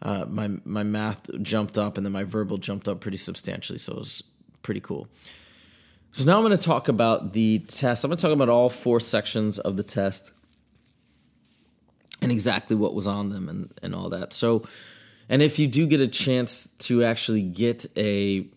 uh, 0.02 0.26
my 0.28 0.50
my 0.64 0.84
math 0.84 1.30
jumped 1.42 1.78
up, 1.78 1.98
and 1.98 2.06
then 2.06 2.14
my 2.14 2.24
verbal 2.24 2.58
jumped 2.58 2.88
up 2.88 3.02
pretty 3.02 3.18
substantially. 3.18 3.78
So 3.78 3.92
it 3.94 4.00
was 4.00 4.24
pretty 4.62 4.82
cool. 4.82 5.08
So 6.12 6.24
now 6.24 6.38
I'm 6.38 6.44
going 6.44 6.58
to 6.58 6.64
talk 6.64 6.88
about 6.88 7.34
the 7.34 7.60
test. 7.60 8.04
I'm 8.04 8.10
going 8.10 8.18
to 8.18 8.22
talk 8.22 8.32
about 8.32 8.50
all 8.50 8.70
four 8.70 9.00
sections 9.00 9.60
of 9.60 9.78
the 9.78 9.84
test 9.84 10.32
and 12.22 12.32
exactly 12.32 12.76
what 12.76 12.94
was 12.94 13.08
on 13.08 13.30
them 13.30 13.48
and, 13.48 13.74
and 13.82 13.96
all 13.96 14.10
that. 14.10 14.34
So, 14.34 14.64
and 15.30 15.42
if 15.42 15.60
you 15.60 15.68
do 15.68 15.88
get 15.88 16.02
a 16.02 16.08
chance 16.08 16.68
to 16.80 17.04
actually 17.04 17.44
get 17.44 17.86
a 17.96 18.48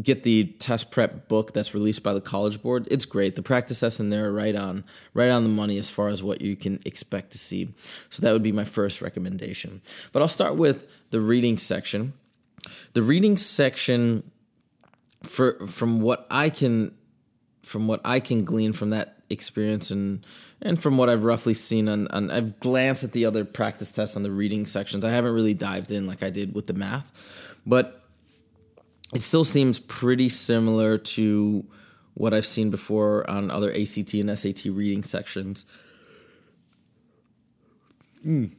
get 0.00 0.24
the 0.24 0.44
test 0.58 0.90
prep 0.90 1.26
book 1.26 1.52
that's 1.54 1.72
released 1.72 2.02
by 2.02 2.12
the 2.12 2.20
college 2.20 2.60
board 2.60 2.86
it's 2.90 3.06
great 3.06 3.34
the 3.34 3.40
practice 3.40 3.80
tests 3.80 3.98
in 3.98 4.10
there 4.10 4.26
are 4.26 4.32
right 4.32 4.54
on 4.54 4.84
right 5.14 5.30
on 5.30 5.42
the 5.42 5.48
money 5.48 5.78
as 5.78 5.88
far 5.88 6.08
as 6.08 6.22
what 6.22 6.42
you 6.42 6.54
can 6.54 6.78
expect 6.84 7.30
to 7.30 7.38
see 7.38 7.72
so 8.10 8.20
that 8.20 8.30
would 8.32 8.42
be 8.42 8.52
my 8.52 8.64
first 8.64 9.00
recommendation 9.00 9.80
but 10.12 10.20
i'll 10.20 10.28
start 10.28 10.54
with 10.56 10.86
the 11.12 11.20
reading 11.20 11.56
section 11.56 12.12
the 12.92 13.02
reading 13.02 13.38
section 13.38 14.22
for 15.26 15.66
from 15.66 16.00
what 16.00 16.26
i 16.30 16.48
can 16.48 16.94
from 17.62 17.86
what 17.86 18.00
i 18.04 18.20
can 18.20 18.44
glean 18.44 18.72
from 18.72 18.90
that 18.90 19.16
experience 19.28 19.90
and 19.90 20.24
and 20.62 20.80
from 20.80 20.96
what 20.96 21.10
i've 21.10 21.24
roughly 21.24 21.54
seen 21.54 21.88
on, 21.88 22.06
on 22.08 22.30
i've 22.30 22.60
glanced 22.60 23.02
at 23.02 23.12
the 23.12 23.24
other 23.24 23.44
practice 23.44 23.90
tests 23.90 24.16
on 24.16 24.22
the 24.22 24.30
reading 24.30 24.64
sections 24.64 25.04
i 25.04 25.10
haven't 25.10 25.32
really 25.32 25.54
dived 25.54 25.90
in 25.90 26.06
like 26.06 26.22
i 26.22 26.30
did 26.30 26.54
with 26.54 26.66
the 26.66 26.72
math 26.72 27.12
but 27.66 28.02
it 29.14 29.20
still 29.20 29.44
seems 29.44 29.78
pretty 29.78 30.28
similar 30.28 30.98
to 30.98 31.64
what 32.14 32.32
I've 32.32 32.46
seen 32.46 32.70
before 32.70 33.28
on 33.30 33.50
other 33.50 33.70
ACT 33.70 34.14
and 34.14 34.36
SAT 34.36 34.64
reading 34.64 35.02
sections. 35.02 35.66
Mm. 38.26 38.52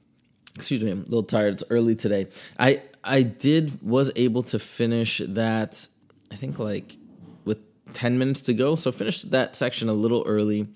Excuse 0.55 0.81
me, 0.81 0.91
I'm 0.91 0.99
a 0.99 1.03
little 1.03 1.23
tired. 1.23 1.53
It's 1.55 1.63
early 1.69 1.95
today. 1.95 2.27
I 2.59 2.81
I 3.03 3.23
did 3.23 3.81
was 3.81 4.11
able 4.15 4.43
to 4.43 4.59
finish 4.59 5.21
that. 5.25 5.87
I 6.31 6.35
think 6.35 6.59
like 6.59 6.97
with 7.45 7.59
ten 7.93 8.17
minutes 8.17 8.41
to 8.41 8.53
go, 8.53 8.75
so 8.75 8.91
finished 8.91 9.31
that 9.31 9.55
section 9.55 9.89
a 9.89 9.93
little 9.93 10.23
early. 10.25 10.67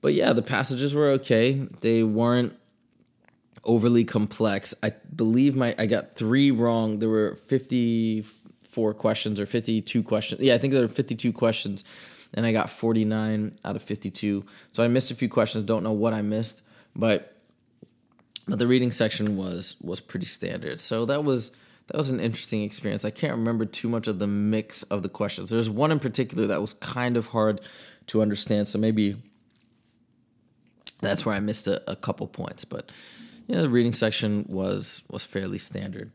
But 0.00 0.14
yeah, 0.14 0.32
the 0.32 0.42
passages 0.42 0.94
were 0.94 1.08
okay. 1.10 1.52
They 1.80 2.02
weren't 2.02 2.56
overly 3.64 4.04
complex. 4.04 4.74
I 4.82 4.92
believe 5.14 5.56
my 5.56 5.74
I 5.78 5.86
got 5.86 6.14
three 6.14 6.50
wrong. 6.50 6.98
There 6.98 7.08
were 7.08 7.36
fifty 7.46 8.24
four 8.68 8.94
questions 8.94 9.40
or 9.40 9.46
52 9.46 10.04
questions. 10.04 10.40
Yeah, 10.40 10.54
I 10.54 10.58
think 10.58 10.72
there 10.72 10.82
were 10.82 10.88
52 10.88 11.32
questions 11.32 11.82
and 12.34 12.46
I 12.46 12.52
got 12.52 12.70
49 12.70 13.54
out 13.64 13.76
of 13.76 13.82
52. 13.82 14.44
So 14.72 14.84
I 14.84 14.88
missed 14.88 15.10
a 15.10 15.14
few 15.14 15.28
questions, 15.28 15.64
don't 15.64 15.82
know 15.82 15.92
what 15.92 16.12
I 16.12 16.22
missed, 16.22 16.62
but 16.94 17.34
but 18.46 18.58
the 18.58 18.66
reading 18.66 18.90
section 18.90 19.36
was 19.36 19.74
was 19.80 20.00
pretty 20.00 20.26
standard. 20.26 20.80
So 20.80 21.04
that 21.06 21.24
was 21.24 21.50
that 21.88 21.96
was 21.96 22.10
an 22.10 22.20
interesting 22.20 22.62
experience. 22.62 23.04
I 23.04 23.10
can't 23.10 23.32
remember 23.32 23.64
too 23.64 23.88
much 23.88 24.06
of 24.06 24.18
the 24.18 24.26
mix 24.26 24.82
of 24.84 25.02
the 25.02 25.08
questions. 25.08 25.50
There's 25.50 25.70
one 25.70 25.90
in 25.90 25.98
particular 25.98 26.46
that 26.46 26.60
was 26.60 26.74
kind 26.74 27.16
of 27.16 27.28
hard 27.28 27.60
to 28.08 28.22
understand, 28.22 28.68
so 28.68 28.78
maybe 28.78 29.16
that's 31.00 31.24
where 31.24 31.34
I 31.34 31.40
missed 31.40 31.66
a, 31.66 31.90
a 31.90 31.96
couple 31.96 32.26
points, 32.26 32.64
but 32.64 32.90
yeah, 33.46 33.62
the 33.62 33.68
reading 33.68 33.92
section 33.94 34.44
was 34.48 35.02
was 35.10 35.24
fairly 35.24 35.58
standard. 35.58 36.12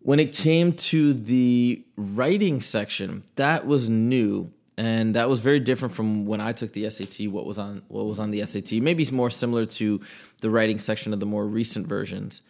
When 0.00 0.18
it 0.18 0.32
came 0.32 0.72
to 0.72 1.14
the 1.14 1.84
writing 1.96 2.60
section, 2.60 3.22
that 3.36 3.64
was 3.66 3.88
new 3.88 4.52
and 4.76 5.14
that 5.14 5.28
was 5.28 5.38
very 5.38 5.60
different 5.60 5.94
from 5.94 6.26
when 6.26 6.40
I 6.40 6.52
took 6.52 6.72
the 6.72 6.90
SAT. 6.90 7.28
What 7.28 7.46
was 7.46 7.58
on 7.58 7.82
what 7.86 8.06
was 8.06 8.18
on 8.18 8.32
the 8.32 8.44
SAT? 8.44 8.72
Maybe 8.82 9.04
it's 9.04 9.12
more 9.12 9.30
similar 9.30 9.64
to 9.64 10.00
the 10.40 10.50
writing 10.50 10.80
section 10.80 11.12
of 11.12 11.20
the 11.20 11.26
more 11.26 11.46
recent 11.46 11.86
versions, 11.86 12.40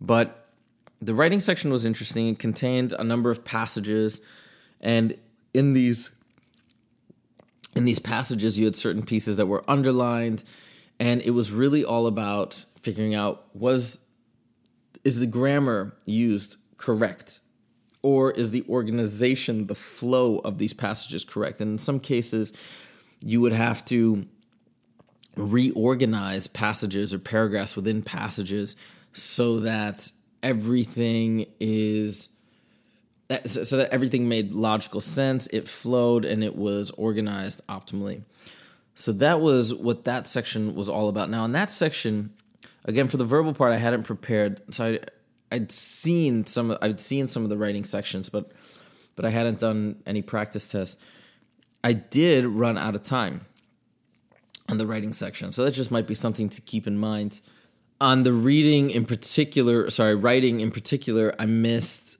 but 0.00 0.47
the 1.00 1.14
writing 1.14 1.40
section 1.40 1.70
was 1.70 1.84
interesting. 1.84 2.28
It 2.28 2.38
contained 2.38 2.92
a 2.92 3.04
number 3.04 3.30
of 3.30 3.44
passages, 3.44 4.20
and 4.80 5.16
in 5.54 5.72
these 5.72 6.10
in 7.74 7.84
these 7.84 7.98
passages, 7.98 8.58
you 8.58 8.64
had 8.64 8.74
certain 8.74 9.02
pieces 9.02 9.36
that 9.36 9.46
were 9.46 9.62
underlined, 9.68 10.42
and 10.98 11.22
it 11.22 11.30
was 11.30 11.52
really 11.52 11.84
all 11.84 12.06
about 12.06 12.64
figuring 12.80 13.14
out 13.14 13.44
was 13.54 13.98
is 15.04 15.20
the 15.20 15.26
grammar 15.26 15.94
used 16.06 16.56
correct? 16.76 17.40
Or 18.02 18.30
is 18.30 18.50
the 18.50 18.64
organization, 18.68 19.66
the 19.66 19.74
flow 19.74 20.38
of 20.38 20.58
these 20.58 20.72
passages 20.72 21.24
correct? 21.24 21.60
And 21.60 21.72
in 21.72 21.78
some 21.78 21.98
cases, 22.00 22.52
you 23.20 23.40
would 23.40 23.52
have 23.52 23.84
to 23.86 24.26
reorganize 25.36 26.46
passages 26.46 27.14
or 27.14 27.18
paragraphs 27.18 27.76
within 27.76 28.02
passages 28.02 28.76
so 29.12 29.60
that 29.60 30.10
everything 30.42 31.46
is 31.60 32.28
so 33.44 33.76
that 33.76 33.90
everything 33.90 34.28
made 34.28 34.52
logical 34.52 35.02
sense, 35.02 35.46
it 35.48 35.68
flowed, 35.68 36.24
and 36.24 36.42
it 36.42 36.56
was 36.56 36.90
organized 36.92 37.60
optimally. 37.68 38.22
So 38.94 39.12
that 39.12 39.40
was 39.40 39.74
what 39.74 40.04
that 40.06 40.26
section 40.26 40.74
was 40.74 40.88
all 40.88 41.08
about. 41.08 41.28
Now, 41.28 41.44
in 41.44 41.52
that 41.52 41.70
section, 41.70 42.32
again, 42.86 43.06
for 43.06 43.18
the 43.18 43.24
verbal 43.24 43.52
part, 43.52 43.72
I 43.72 43.76
hadn't 43.76 44.04
prepared, 44.04 44.62
so 44.74 44.86
I, 44.86 45.00
I'd 45.54 45.70
seen 45.70 46.46
some 46.46 46.76
I'd 46.80 47.00
seen 47.00 47.28
some 47.28 47.42
of 47.44 47.50
the 47.50 47.58
writing 47.58 47.84
sections, 47.84 48.28
but 48.28 48.50
but 49.14 49.24
I 49.24 49.30
hadn't 49.30 49.60
done 49.60 50.02
any 50.06 50.22
practice 50.22 50.66
tests. 50.68 50.96
I 51.84 51.92
did 51.92 52.46
run 52.46 52.78
out 52.78 52.94
of 52.94 53.02
time 53.02 53.42
on 54.68 54.78
the 54.78 54.86
writing 54.86 55.12
section, 55.12 55.52
so 55.52 55.64
that 55.64 55.72
just 55.72 55.90
might 55.90 56.06
be 56.06 56.14
something 56.14 56.48
to 56.48 56.60
keep 56.60 56.86
in 56.86 56.98
mind. 56.98 57.40
On 58.00 58.22
the 58.22 58.32
reading 58.32 58.90
in 58.90 59.04
particular, 59.04 59.90
sorry, 59.90 60.14
writing 60.14 60.60
in 60.60 60.70
particular, 60.70 61.34
I 61.38 61.46
missed 61.46 62.16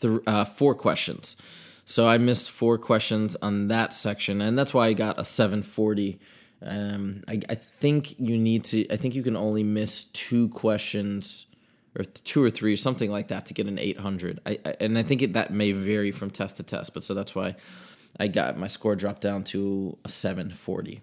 th- 0.00 0.20
uh, 0.26 0.44
four 0.44 0.74
questions. 0.74 1.36
So 1.84 2.08
I 2.08 2.18
missed 2.18 2.50
four 2.50 2.78
questions 2.78 3.36
on 3.42 3.68
that 3.68 3.92
section, 3.92 4.40
and 4.40 4.58
that's 4.58 4.74
why 4.74 4.88
I 4.88 4.92
got 4.92 5.18
a 5.18 5.24
740. 5.24 6.18
Um, 6.64 7.22
I, 7.26 7.40
I 7.48 7.54
think 7.54 8.18
you 8.20 8.38
need 8.38 8.64
to. 8.66 8.88
I 8.90 8.96
think 8.96 9.14
you 9.14 9.22
can 9.22 9.36
only 9.36 9.62
miss 9.62 10.04
two 10.12 10.48
questions 10.50 11.46
or 11.98 12.04
two 12.04 12.42
or 12.42 12.50
three, 12.50 12.76
something 12.76 13.10
like 13.10 13.28
that, 13.28 13.46
to 13.46 13.54
get 13.54 13.66
an 13.66 13.78
800. 13.78 14.40
I, 14.46 14.58
I 14.64 14.74
and 14.80 14.96
I 14.96 15.02
think 15.02 15.22
it, 15.22 15.32
that 15.32 15.52
may 15.52 15.72
vary 15.72 16.12
from 16.12 16.30
test 16.30 16.56
to 16.58 16.62
test, 16.62 16.94
but 16.94 17.04
so 17.04 17.14
that's 17.14 17.34
why 17.34 17.56
I 18.18 18.28
got 18.28 18.58
my 18.58 18.66
score 18.66 18.94
dropped 18.94 19.22
down 19.22 19.44
to 19.44 19.96
a 20.04 20.08
740. 20.08 21.00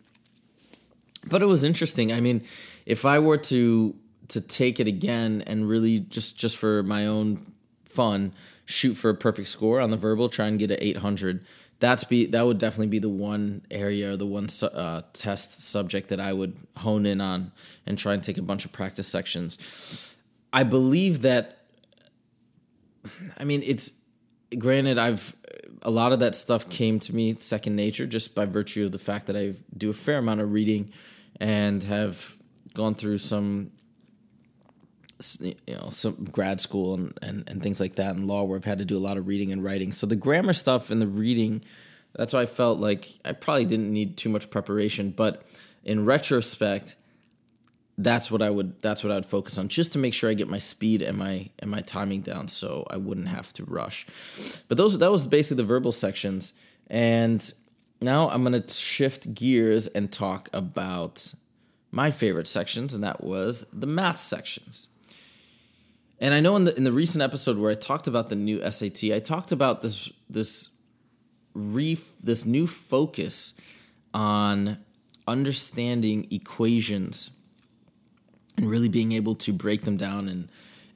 But 1.26 1.42
it 1.42 1.48
was 1.48 1.64
interesting. 1.64 2.14
I 2.14 2.22
mean, 2.22 2.44
if 2.86 3.06
I 3.06 3.20
were 3.20 3.38
to 3.38 3.96
to 4.30 4.42
take 4.42 4.80
it 4.80 4.88
again 4.88 5.44
and 5.46 5.68
really 5.68 6.00
just 6.00 6.38
just 6.38 6.58
for 6.58 6.84
my 6.84 7.06
own 7.06 7.54
fun, 7.86 8.34
shoot 8.66 8.96
for 8.96 9.10
a 9.10 9.16
perfect 9.16 9.48
score 9.48 9.80
on 9.80 9.90
the 9.90 9.98
verbal, 9.98 10.30
try 10.30 10.48
and 10.48 10.58
get 10.58 10.72
an 10.72 10.78
800. 10.80 11.46
That's 11.80 12.04
be 12.04 12.26
that 12.28 12.46
would 12.46 12.58
definitely 12.58 12.88
be 12.88 13.00
the 13.00 13.10
one 13.10 13.62
area 13.72 14.12
or 14.12 14.18
the 14.18 14.26
one 14.26 14.48
uh, 14.62 15.04
test 15.14 15.64
subject 15.64 16.10
that 16.10 16.20
I 16.20 16.34
would 16.34 16.58
hone 16.78 17.06
in 17.06 17.22
on 17.22 17.52
and 17.86 17.98
try 17.98 18.14
and 18.14 18.24
take 18.24 18.38
a 18.38 18.42
bunch 18.42 18.66
of 18.66 18.72
practice 18.72 19.08
sections 19.08 19.58
I 20.52 20.64
believe 20.64 21.22
that. 21.22 21.58
I 23.38 23.44
mean, 23.44 23.62
it's 23.64 23.94
granted. 24.58 24.98
I've 24.98 25.36
a 25.84 25.92
lot 25.92 26.12
of 26.12 26.20
that 26.20 26.36
stuff 26.36 26.70
came 26.70 27.00
to 27.00 27.16
me 27.16 27.36
second 27.40 27.76
nature 27.76 28.06
just 28.06 28.36
by 28.36 28.46
virtue 28.46 28.86
of 28.86 28.92
the 28.92 29.00
fact 29.00 29.28
that 29.28 29.38
I 29.38 29.54
do 29.78 29.90
a 29.90 29.94
fair 29.94 30.18
amount 30.18 30.42
of 30.42 30.52
reading 30.52 30.92
and 31.40 31.82
have 31.84 32.36
gone 32.74 32.96
through 32.96 33.20
some 33.20 33.72
you 35.40 35.56
know 35.68 35.90
some 35.90 36.26
grad 36.32 36.62
school 36.62 36.94
and, 36.94 37.18
and, 37.22 37.50
and 37.50 37.62
things 37.62 37.80
like 37.80 37.96
that 37.96 38.16
in 38.16 38.28
law 38.28 38.44
where 38.44 38.58
I've 38.58 38.66
had 38.66 38.80
to 38.80 38.86
do 38.86 38.98
a 38.98 39.00
lot 39.00 39.18
of 39.18 39.28
reading 39.28 39.52
and 39.52 39.64
writing. 39.64 39.92
So 39.92 40.08
the 40.08 40.16
grammar 40.16 40.54
stuff 40.54 40.92
and 40.92 41.02
the 41.02 41.08
reading, 41.08 41.62
that's 42.14 42.34
why 42.34 42.42
I 42.42 42.46
felt 42.46 42.80
like 42.80 43.20
I 43.26 43.34
probably 43.34 43.66
didn't 43.66 43.92
need 43.92 44.18
too 44.18 44.30
much 44.30 44.50
preparation. 44.50 45.12
But 45.12 45.46
in 45.84 46.06
retrospect, 46.06 46.96
that's 47.98 48.32
what 48.32 48.42
I 48.42 48.50
would 48.50 48.82
that's 48.82 49.04
what 49.04 49.12
I 49.12 49.16
would 49.16 49.26
focus 49.26 49.58
on 49.58 49.68
just 49.68 49.92
to 49.92 49.98
make 49.98 50.14
sure 50.14 50.30
I 50.30 50.34
get 50.34 50.48
my 50.48 50.58
speed 50.58 51.02
and 51.02 51.18
my 51.18 51.50
and 51.60 51.70
my 51.70 51.82
timing 51.82 52.22
down 52.22 52.48
so 52.48 52.88
I 52.90 52.96
wouldn't 52.96 53.28
have 53.28 53.52
to 53.54 53.66
rush. 53.66 54.08
But 54.70 54.78
those 54.78 54.98
that 54.98 55.12
was 55.12 55.28
basically 55.28 55.58
the 55.58 55.68
verbal 55.68 55.92
sections 55.92 56.54
and 56.88 57.52
now 58.02 58.30
I'm 58.30 58.44
going 58.44 58.60
to 58.60 58.74
shift 58.74 59.34
gears 59.34 59.88
and 59.88 60.10
talk 60.10 60.48
about 60.54 61.34
my 61.92 62.10
favorite 62.10 62.48
sections 62.48 62.94
and 62.94 63.04
that 63.04 63.22
was 63.22 63.66
the 63.74 63.88
math 63.88 64.20
sections. 64.20 64.88
And 66.20 66.34
I 66.34 66.40
know 66.40 66.56
in 66.56 66.66
the 66.66 66.76
in 66.76 66.84
the 66.84 66.92
recent 66.92 67.22
episode 67.22 67.58
where 67.58 67.72
I 67.72 67.76
talked 67.76 68.08
about 68.08 68.30
the 68.30 68.36
new 68.36 68.60
SAT, 68.70 69.06
I 69.06 69.20
talked 69.20 69.52
about 69.52 69.82
this 69.82 70.12
this 70.30 70.70
re 71.54 71.98
this 72.22 72.46
new 72.46 72.68
focus 72.68 73.54
on 74.14 74.78
understanding 75.28 76.28
equations 76.32 77.30
and 78.58 78.70
really 78.70 78.90
being 78.90 79.12
able 79.14 79.36
to 79.36 79.54
break 79.54 79.84
them 79.84 79.96
down 79.96 80.28
and 80.28 80.50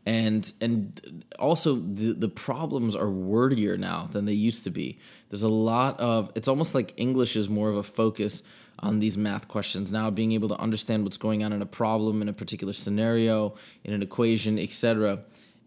and 0.05 0.51
and 0.59 1.23
also 1.39 1.75
the 1.75 2.13
the 2.13 2.27
problems 2.27 2.95
are 2.95 3.07
wordier 3.07 3.77
now 3.77 4.09
than 4.11 4.25
they 4.25 4.33
used 4.33 4.65
to 4.65 4.69
be. 4.69 4.99
There's 5.29 5.43
a 5.43 5.47
lot 5.47 5.99
of 5.99 6.31
it's 6.35 6.49
almost 6.49 6.75
like 6.75 6.93
English 6.97 7.37
is 7.37 7.47
more 7.47 7.69
of 7.69 7.77
a 7.77 7.83
focus 7.83 8.43
on 8.79 8.99
these 8.99 9.17
math 9.17 9.47
questions. 9.47 9.91
Now 9.91 10.09
being 10.09 10.31
able 10.33 10.49
to 10.49 10.59
understand 10.59 11.03
what's 11.03 11.17
going 11.17 11.43
on 11.43 11.53
in 11.53 11.61
a 11.61 11.65
problem 11.65 12.21
in 12.21 12.29
a 12.29 12.33
particular 12.33 12.73
scenario 12.73 13.55
in 13.83 13.93
an 13.93 14.01
equation 14.01 14.59
etc 14.59 15.19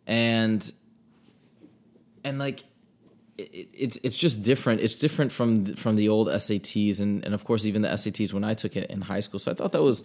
and 0.06 0.72
and 2.24 2.38
like 2.38 2.64
it, 3.38 3.68
it's 3.72 3.98
it's 4.02 4.16
just 4.16 4.42
different. 4.42 4.80
It's 4.80 4.94
different 4.94 5.32
from 5.32 5.74
from 5.74 5.96
the 5.96 6.08
old 6.08 6.28
SATs 6.28 7.00
and 7.00 7.24
and 7.24 7.34
of 7.34 7.44
course 7.44 7.64
even 7.64 7.82
the 7.82 7.88
SATs 7.88 8.32
when 8.32 8.44
I 8.44 8.54
took 8.54 8.76
it 8.76 8.90
in 8.90 9.02
high 9.02 9.20
school. 9.20 9.38
So 9.38 9.50
I 9.50 9.54
thought 9.54 9.72
that 9.72 9.82
was 9.82 10.02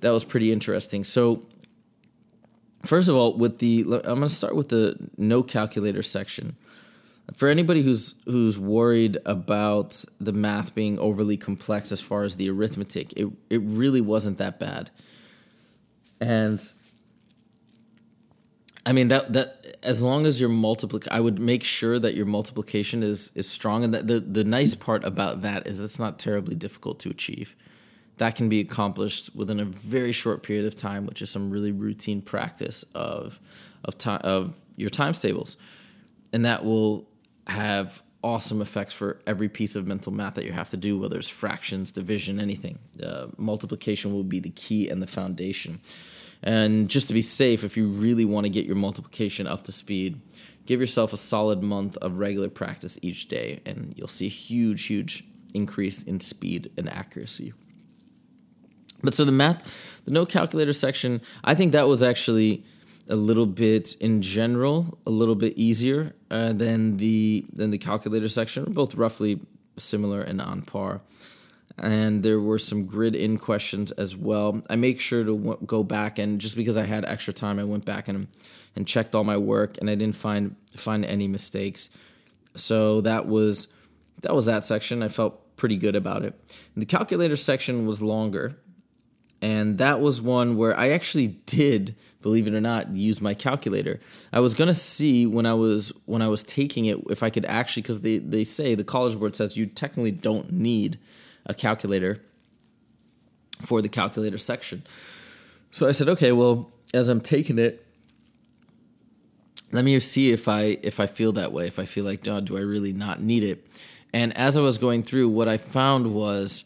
that 0.00 0.10
was 0.10 0.24
pretty 0.24 0.52
interesting. 0.52 1.04
So 1.04 1.42
first 2.84 3.08
of 3.08 3.16
all 3.16 3.34
with 3.34 3.58
the 3.58 3.80
i'm 3.82 4.00
going 4.02 4.20
to 4.20 4.28
start 4.28 4.54
with 4.54 4.68
the 4.68 4.94
no 5.16 5.42
calculator 5.42 6.02
section 6.02 6.54
for 7.32 7.48
anybody 7.48 7.82
who's 7.82 8.14
who's 8.26 8.58
worried 8.58 9.16
about 9.24 10.04
the 10.20 10.32
math 10.32 10.74
being 10.74 10.98
overly 10.98 11.36
complex 11.36 11.90
as 11.90 12.00
far 12.00 12.24
as 12.24 12.36
the 12.36 12.50
arithmetic 12.50 13.12
it 13.14 13.28
it 13.48 13.62
really 13.62 14.00
wasn't 14.00 14.38
that 14.38 14.60
bad. 14.60 14.90
And 16.20 16.70
i 18.86 18.92
mean 18.92 19.08
that 19.08 19.32
that 19.32 19.78
as 19.82 20.02
long 20.02 20.26
as 20.26 20.38
your 20.38 20.50
multiplic 20.50 21.08
i 21.10 21.18
would 21.18 21.38
make 21.38 21.64
sure 21.64 21.98
that 21.98 22.14
your 22.14 22.26
multiplication 22.26 23.02
is 23.02 23.30
is 23.34 23.48
strong 23.48 23.82
and 23.82 23.94
the 23.94 24.20
the 24.20 24.44
nice 24.44 24.74
part 24.74 25.02
about 25.04 25.40
that 25.40 25.66
is 25.66 25.80
it's 25.80 25.98
not 25.98 26.18
terribly 26.18 26.54
difficult 26.54 26.98
to 27.00 27.08
achieve. 27.10 27.56
That 28.18 28.36
can 28.36 28.48
be 28.48 28.60
accomplished 28.60 29.34
within 29.34 29.58
a 29.58 29.64
very 29.64 30.12
short 30.12 30.42
period 30.44 30.66
of 30.66 30.76
time, 30.76 31.04
which 31.06 31.20
is 31.20 31.30
some 31.30 31.50
really 31.50 31.72
routine 31.72 32.20
practice 32.22 32.84
of 32.94 33.40
of 33.84 33.98
time 33.98 34.20
of 34.22 34.54
your 34.76 34.90
times 34.90 35.20
tables, 35.20 35.56
and 36.32 36.44
that 36.44 36.64
will 36.64 37.08
have 37.46 38.02
awesome 38.22 38.62
effects 38.62 38.94
for 38.94 39.20
every 39.26 39.48
piece 39.48 39.74
of 39.74 39.86
mental 39.86 40.10
math 40.10 40.34
that 40.34 40.46
you 40.46 40.52
have 40.52 40.70
to 40.70 40.78
do, 40.78 40.98
whether 40.98 41.18
it's 41.18 41.28
fractions, 41.28 41.90
division, 41.90 42.40
anything. 42.40 42.78
Uh, 43.02 43.26
multiplication 43.36 44.12
will 44.12 44.24
be 44.24 44.40
the 44.40 44.50
key 44.50 44.88
and 44.88 45.02
the 45.02 45.06
foundation. 45.06 45.80
And 46.42 46.88
just 46.88 47.06
to 47.08 47.14
be 47.14 47.22
safe, 47.22 47.64
if 47.64 47.76
you 47.76 47.88
really 47.88 48.24
want 48.24 48.46
to 48.46 48.50
get 48.50 48.64
your 48.64 48.76
multiplication 48.76 49.46
up 49.46 49.64
to 49.64 49.72
speed, 49.72 50.20
give 50.66 50.80
yourself 50.80 51.12
a 51.12 51.18
solid 51.18 51.62
month 51.62 51.98
of 51.98 52.18
regular 52.18 52.48
practice 52.48 52.98
each 53.02 53.28
day, 53.28 53.60
and 53.66 53.92
you'll 53.96 54.08
see 54.08 54.26
a 54.26 54.30
huge, 54.30 54.86
huge 54.86 55.24
increase 55.52 56.02
in 56.02 56.20
speed 56.20 56.70
and 56.76 56.88
accuracy. 56.90 57.52
But 59.02 59.12
so 59.12 59.26
the 59.26 59.32
math, 59.32 60.02
the 60.06 60.10
no 60.10 60.24
calculator 60.24 60.72
section, 60.72 61.20
I 61.44 61.54
think 61.54 61.72
that 61.72 61.88
was 61.88 62.02
actually 62.02 62.64
a 63.08 63.16
little 63.16 63.46
bit 63.46 63.96
in 64.00 64.22
general 64.22 64.98
a 65.06 65.10
little 65.10 65.34
bit 65.34 65.52
easier 65.56 66.14
uh, 66.30 66.52
than 66.52 66.96
the 66.96 67.44
than 67.52 67.70
the 67.70 67.78
calculator 67.78 68.28
section. 68.28 68.72
Both 68.72 68.94
roughly 68.94 69.40
similar 69.76 70.22
and 70.22 70.40
on 70.40 70.62
par. 70.62 71.00
And 71.76 72.22
there 72.22 72.38
were 72.38 72.60
some 72.60 72.84
grid 72.84 73.16
in 73.16 73.36
questions 73.36 73.90
as 73.92 74.14
well. 74.14 74.62
I 74.70 74.76
make 74.76 75.00
sure 75.00 75.24
to 75.24 75.36
w- 75.36 75.58
go 75.66 75.82
back 75.82 76.20
and 76.20 76.40
just 76.40 76.54
because 76.54 76.76
I 76.76 76.84
had 76.84 77.04
extra 77.04 77.32
time, 77.32 77.58
I 77.58 77.64
went 77.64 77.84
back 77.84 78.06
and 78.08 78.28
and 78.76 78.86
checked 78.86 79.14
all 79.14 79.24
my 79.24 79.36
work, 79.36 79.78
and 79.78 79.90
I 79.90 79.94
didn't 79.94 80.16
find 80.16 80.56
find 80.76 81.04
any 81.04 81.28
mistakes. 81.28 81.90
So 82.54 83.00
that 83.00 83.26
was 83.26 83.66
that 84.22 84.34
was 84.34 84.46
that 84.46 84.64
section. 84.64 85.02
I 85.02 85.08
felt 85.08 85.56
pretty 85.56 85.76
good 85.76 85.96
about 85.96 86.24
it. 86.24 86.34
The 86.76 86.86
calculator 86.86 87.36
section 87.36 87.86
was 87.86 88.00
longer, 88.00 88.56
and 89.42 89.78
that 89.78 90.00
was 90.00 90.20
one 90.20 90.56
where 90.56 90.78
I 90.78 90.90
actually 90.90 91.28
did, 91.46 91.96
believe 92.24 92.46
it 92.46 92.54
or 92.54 92.60
not, 92.60 92.88
use 92.88 93.20
my 93.20 93.34
calculator. 93.34 94.00
I 94.32 94.40
was 94.40 94.54
gonna 94.54 94.74
see 94.74 95.26
when 95.26 95.44
I 95.44 95.52
was 95.52 95.92
when 96.06 96.22
I 96.22 96.28
was 96.28 96.42
taking 96.42 96.86
it 96.86 96.98
if 97.10 97.22
I 97.22 97.28
could 97.28 97.44
actually 97.44 97.82
because 97.82 98.00
they 98.00 98.16
they 98.16 98.44
say 98.44 98.74
the 98.74 98.82
College 98.82 99.18
Board 99.18 99.36
says 99.36 99.58
you 99.58 99.66
technically 99.66 100.10
don't 100.10 100.50
need 100.50 100.98
a 101.44 101.52
calculator 101.52 102.22
for 103.60 103.82
the 103.82 103.90
calculator 103.90 104.38
section. 104.38 104.84
So 105.70 105.86
I 105.86 105.92
said, 105.92 106.08
okay, 106.08 106.32
well, 106.32 106.72
as 106.94 107.10
I'm 107.10 107.20
taking 107.20 107.58
it, 107.58 107.84
let 109.70 109.84
me 109.84 110.00
see 110.00 110.32
if 110.32 110.48
I 110.48 110.78
if 110.82 111.00
I 111.00 111.06
feel 111.06 111.32
that 111.32 111.52
way. 111.52 111.66
If 111.66 111.78
I 111.78 111.84
feel 111.84 112.06
like, 112.06 112.26
oh, 112.26 112.40
do 112.40 112.56
I 112.56 112.60
really 112.60 112.94
not 112.94 113.20
need 113.20 113.42
it? 113.42 113.66
And 114.14 114.34
as 114.34 114.56
I 114.56 114.62
was 114.62 114.78
going 114.78 115.02
through, 115.02 115.28
what 115.28 115.46
I 115.46 115.58
found 115.58 116.14
was 116.14 116.64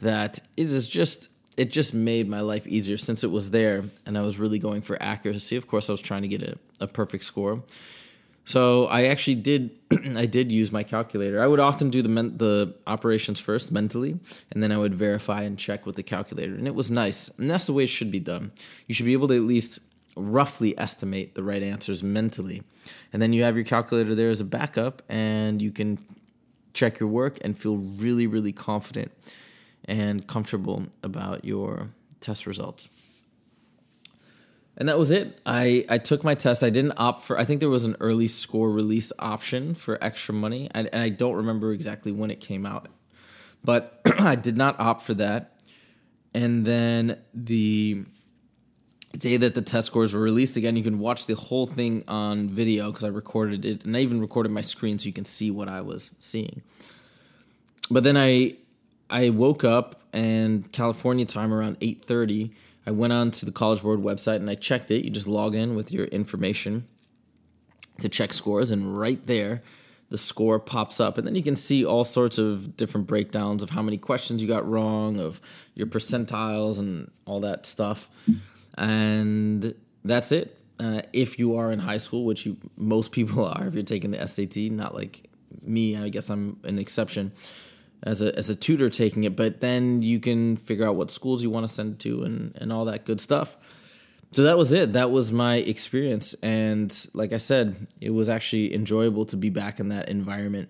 that 0.00 0.38
it 0.56 0.70
is 0.70 0.88
just 0.88 1.30
it 1.60 1.70
just 1.70 1.92
made 1.92 2.26
my 2.26 2.40
life 2.40 2.66
easier 2.66 2.96
since 2.96 3.22
it 3.22 3.30
was 3.30 3.50
there 3.50 3.84
and 4.06 4.16
I 4.16 4.22
was 4.22 4.38
really 4.38 4.58
going 4.58 4.80
for 4.80 4.96
accuracy. 5.02 5.56
Of 5.56 5.66
course, 5.66 5.90
I 5.90 5.92
was 5.92 6.00
trying 6.00 6.22
to 6.22 6.28
get 6.28 6.42
a, 6.42 6.56
a 6.80 6.86
perfect 6.86 7.24
score. 7.24 7.62
So 8.46 8.86
I 8.86 9.04
actually 9.04 9.34
did 9.34 9.70
I 10.16 10.24
did 10.24 10.50
use 10.50 10.72
my 10.72 10.82
calculator. 10.82 11.42
I 11.42 11.46
would 11.46 11.60
often 11.60 11.90
do 11.90 12.00
the 12.00 12.08
men, 12.08 12.38
the 12.38 12.74
operations 12.86 13.40
first 13.40 13.70
mentally 13.70 14.18
and 14.50 14.62
then 14.62 14.72
I 14.72 14.78
would 14.78 14.94
verify 14.94 15.42
and 15.42 15.58
check 15.58 15.84
with 15.84 15.96
the 15.96 16.02
calculator 16.02 16.54
and 16.54 16.66
it 16.66 16.74
was 16.74 16.90
nice. 16.90 17.28
And 17.36 17.50
that's 17.50 17.66
the 17.66 17.74
way 17.74 17.84
it 17.84 17.88
should 17.88 18.10
be 18.10 18.20
done. 18.20 18.52
You 18.86 18.94
should 18.94 19.04
be 19.04 19.12
able 19.12 19.28
to 19.28 19.36
at 19.36 19.42
least 19.42 19.80
roughly 20.16 20.76
estimate 20.78 21.34
the 21.34 21.42
right 21.42 21.62
answers 21.62 22.02
mentally. 22.02 22.62
And 23.12 23.20
then 23.20 23.34
you 23.34 23.42
have 23.42 23.54
your 23.54 23.66
calculator 23.66 24.14
there 24.14 24.30
as 24.30 24.40
a 24.40 24.46
backup 24.46 25.02
and 25.10 25.60
you 25.60 25.72
can 25.72 25.98
check 26.72 27.00
your 27.00 27.10
work 27.10 27.36
and 27.42 27.58
feel 27.58 27.76
really 27.76 28.26
really 28.26 28.52
confident 28.52 29.12
and 29.86 30.26
comfortable 30.26 30.86
about 31.02 31.44
your 31.44 31.90
test 32.20 32.46
results. 32.46 32.88
And 34.76 34.88
that 34.88 34.98
was 34.98 35.10
it. 35.10 35.38
I, 35.44 35.84
I 35.88 35.98
took 35.98 36.24
my 36.24 36.34
test. 36.34 36.62
I 36.62 36.70
didn't 36.70 36.94
opt 36.96 37.24
for, 37.24 37.38
I 37.38 37.44
think 37.44 37.60
there 37.60 37.68
was 37.68 37.84
an 37.84 37.96
early 38.00 38.28
score 38.28 38.70
release 38.70 39.12
option 39.18 39.74
for 39.74 40.02
extra 40.02 40.32
money. 40.32 40.70
And, 40.72 40.88
and 40.92 41.02
I 41.02 41.10
don't 41.10 41.34
remember 41.34 41.72
exactly 41.72 42.12
when 42.12 42.30
it 42.30 42.40
came 42.40 42.64
out, 42.64 42.88
but 43.62 44.00
I 44.18 44.36
did 44.36 44.56
not 44.56 44.80
opt 44.80 45.02
for 45.02 45.14
that. 45.14 45.60
And 46.32 46.64
then 46.64 47.18
the 47.34 48.04
day 49.18 49.36
that 49.36 49.54
the 49.54 49.62
test 49.62 49.88
scores 49.88 50.14
were 50.14 50.20
released 50.20 50.56
again, 50.56 50.76
you 50.76 50.82
can 50.82 50.98
watch 50.98 51.26
the 51.26 51.34
whole 51.34 51.66
thing 51.66 52.04
on 52.08 52.48
video 52.48 52.90
because 52.90 53.04
I 53.04 53.08
recorded 53.08 53.64
it 53.64 53.84
and 53.84 53.96
I 53.96 54.00
even 54.00 54.20
recorded 54.20 54.52
my 54.52 54.60
screen 54.60 54.98
so 54.98 55.06
you 55.06 55.12
can 55.12 55.24
see 55.24 55.50
what 55.50 55.68
I 55.68 55.80
was 55.80 56.14
seeing. 56.20 56.62
But 57.90 58.04
then 58.04 58.16
I 58.16 58.56
I 59.10 59.30
woke 59.30 59.64
up 59.64 60.02
and 60.12 60.70
California 60.72 61.24
time 61.24 61.52
around 61.52 61.78
8:30, 61.80 62.52
I 62.86 62.92
went 62.92 63.12
on 63.12 63.30
to 63.32 63.44
the 63.44 63.52
College 63.52 63.82
Board 63.82 64.00
website 64.00 64.36
and 64.36 64.48
I 64.48 64.54
checked 64.54 64.90
it. 64.90 65.04
You 65.04 65.10
just 65.10 65.26
log 65.26 65.54
in 65.54 65.74
with 65.74 65.92
your 65.92 66.06
information 66.06 66.86
to 68.00 68.08
check 68.08 68.32
scores 68.32 68.70
and 68.70 68.98
right 68.98 69.24
there 69.26 69.62
the 70.08 70.18
score 70.18 70.58
pops 70.58 70.98
up 70.98 71.18
and 71.18 71.26
then 71.26 71.36
you 71.36 71.42
can 71.42 71.54
see 71.54 71.84
all 71.84 72.04
sorts 72.04 72.36
of 72.36 72.76
different 72.76 73.06
breakdowns 73.06 73.62
of 73.62 73.70
how 73.70 73.82
many 73.82 73.96
questions 73.96 74.42
you 74.42 74.48
got 74.48 74.68
wrong, 74.68 75.20
of 75.20 75.40
your 75.74 75.86
percentiles 75.86 76.78
and 76.78 77.10
all 77.26 77.40
that 77.40 77.64
stuff. 77.64 78.08
And 78.76 79.74
that's 80.04 80.32
it. 80.32 80.58
Uh, 80.80 81.02
if 81.12 81.38
you 81.38 81.56
are 81.56 81.70
in 81.70 81.78
high 81.78 81.98
school, 81.98 82.24
which 82.24 82.46
you 82.46 82.56
most 82.76 83.12
people 83.12 83.44
are, 83.54 83.66
if 83.66 83.74
you're 83.74 83.82
taking 83.82 84.10
the 84.10 84.26
SAT, 84.26 84.56
not 84.72 84.94
like 84.94 85.28
me, 85.62 85.96
I 85.96 86.08
guess 86.08 86.28
I'm 86.28 86.58
an 86.64 86.78
exception 86.78 87.32
as 88.02 88.22
a 88.22 88.36
as 88.36 88.48
a 88.48 88.54
tutor 88.54 88.88
taking 88.88 89.24
it, 89.24 89.36
but 89.36 89.60
then 89.60 90.02
you 90.02 90.20
can 90.20 90.56
figure 90.56 90.86
out 90.86 90.96
what 90.96 91.10
schools 91.10 91.42
you 91.42 91.50
want 91.50 91.68
to 91.68 91.72
send 91.72 91.98
to 92.00 92.22
and 92.22 92.56
and 92.56 92.72
all 92.72 92.84
that 92.86 93.04
good 93.04 93.20
stuff. 93.20 93.56
So 94.32 94.42
that 94.44 94.56
was 94.56 94.72
it. 94.72 94.92
That 94.92 95.10
was 95.10 95.32
my 95.32 95.56
experience, 95.56 96.34
and 96.42 96.94
like 97.14 97.32
I 97.32 97.36
said, 97.38 97.88
it 98.00 98.10
was 98.10 98.28
actually 98.28 98.74
enjoyable 98.74 99.26
to 99.26 99.36
be 99.36 99.50
back 99.50 99.80
in 99.80 99.88
that 99.88 100.08
environment 100.08 100.68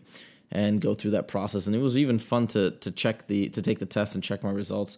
and 0.50 0.80
go 0.80 0.94
through 0.94 1.12
that 1.12 1.28
process. 1.28 1.66
And 1.66 1.76
it 1.76 1.80
was 1.80 1.96
even 1.96 2.18
fun 2.18 2.46
to 2.48 2.70
to 2.72 2.90
check 2.90 3.26
the 3.26 3.48
to 3.50 3.62
take 3.62 3.78
the 3.78 3.86
test 3.86 4.14
and 4.14 4.24
check 4.24 4.42
my 4.42 4.50
results. 4.50 4.96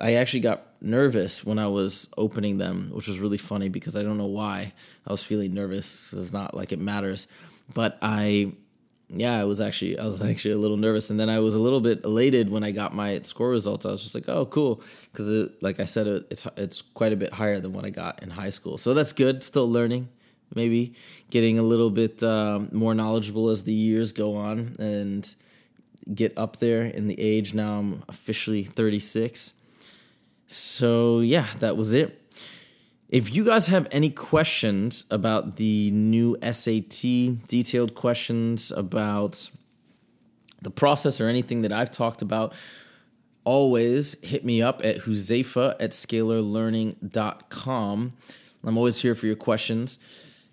I 0.00 0.14
actually 0.14 0.40
got 0.40 0.66
nervous 0.80 1.44
when 1.44 1.58
I 1.58 1.68
was 1.68 2.08
opening 2.16 2.58
them, 2.58 2.90
which 2.92 3.06
was 3.06 3.20
really 3.20 3.38
funny 3.38 3.68
because 3.68 3.96
I 3.96 4.02
don't 4.02 4.18
know 4.18 4.26
why 4.26 4.72
I 5.06 5.10
was 5.12 5.22
feeling 5.22 5.54
nervous. 5.54 6.12
It's 6.12 6.32
not 6.32 6.56
like 6.56 6.72
it 6.72 6.80
matters, 6.80 7.26
but 7.72 7.98
I 8.02 8.52
yeah, 9.14 9.38
I 9.38 9.44
was 9.44 9.60
actually 9.60 9.98
I 9.98 10.06
was 10.06 10.20
actually 10.20 10.52
a 10.52 10.58
little 10.58 10.76
nervous, 10.76 11.10
and 11.10 11.20
then 11.20 11.28
I 11.28 11.38
was 11.38 11.54
a 11.54 11.58
little 11.58 11.80
bit 11.80 12.04
elated 12.04 12.50
when 12.50 12.64
I 12.64 12.70
got 12.70 12.94
my 12.94 13.20
score 13.22 13.50
results. 13.50 13.84
I 13.84 13.90
was 13.90 14.02
just 14.02 14.14
like, 14.14 14.28
oh, 14.28 14.46
cool, 14.46 14.82
because 15.12 15.50
like 15.60 15.80
I 15.80 15.84
said, 15.84 16.06
it, 16.06 16.26
it's 16.30 16.46
it's 16.56 16.82
quite 16.82 17.12
a 17.12 17.16
bit 17.16 17.34
higher 17.34 17.60
than 17.60 17.72
what 17.72 17.84
I 17.84 17.90
got 17.90 18.22
in 18.22 18.30
high 18.30 18.50
school, 18.50 18.78
so 18.78 18.94
that's 18.94 19.12
good. 19.12 19.42
Still 19.42 19.70
learning, 19.70 20.08
maybe 20.54 20.94
getting 21.30 21.58
a 21.58 21.62
little 21.62 21.90
bit 21.90 22.22
um, 22.22 22.68
more 22.72 22.94
knowledgeable 22.94 23.50
as 23.50 23.64
the 23.64 23.74
years 23.74 24.12
go 24.12 24.34
on 24.36 24.74
and 24.78 25.34
get 26.14 26.36
up 26.38 26.58
there 26.58 26.84
in 26.84 27.06
the 27.06 27.20
age. 27.20 27.54
Now 27.54 27.78
I'm 27.78 28.02
officially 28.08 28.64
36. 28.64 29.52
So 30.46 31.20
yeah, 31.20 31.46
that 31.60 31.76
was 31.76 31.92
it. 31.92 32.21
If 33.12 33.32
you 33.34 33.44
guys 33.44 33.66
have 33.66 33.86
any 33.90 34.08
questions 34.08 35.04
about 35.10 35.56
the 35.56 35.90
new 35.90 36.38
SAT, 36.40 37.02
detailed 37.46 37.94
questions 37.94 38.72
about 38.72 39.50
the 40.62 40.70
process 40.70 41.20
or 41.20 41.28
anything 41.28 41.60
that 41.60 41.72
I've 41.72 41.90
talked 41.90 42.22
about, 42.22 42.54
always 43.44 44.18
hit 44.22 44.46
me 44.46 44.62
up 44.62 44.80
at 44.82 45.00
Huzefa 45.00 45.74
at 45.78 45.90
scalarlearning.com. 45.90 48.12
I'm 48.64 48.78
always 48.78 49.02
here 49.02 49.14
for 49.14 49.26
your 49.26 49.36
questions. 49.36 49.98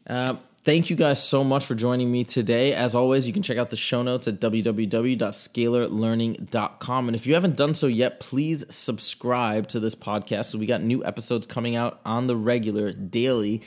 Uh, 0.05 0.35
thank 0.69 0.89
you 0.91 0.95
guys 0.95 1.23
so 1.23 1.43
much 1.43 1.65
for 1.65 1.73
joining 1.73 2.11
me 2.11 2.23
today. 2.23 2.75
As 2.75 2.93
always, 2.93 3.25
you 3.25 3.33
can 3.33 3.41
check 3.41 3.57
out 3.57 3.71
the 3.71 3.75
show 3.75 4.03
notes 4.03 4.27
at 4.27 4.39
www.scalarlearning.com. 4.39 7.07
And 7.07 7.15
if 7.15 7.25
you 7.25 7.33
haven't 7.33 7.55
done 7.55 7.73
so 7.73 7.87
yet, 7.87 8.19
please 8.19 8.63
subscribe 8.69 9.67
to 9.69 9.79
this 9.79 9.95
podcast. 9.95 10.53
We 10.53 10.67
got 10.67 10.83
new 10.83 11.03
episodes 11.03 11.47
coming 11.47 11.75
out 11.75 11.99
on 12.05 12.27
the 12.27 12.35
regular 12.35 12.91
daily 12.91 13.63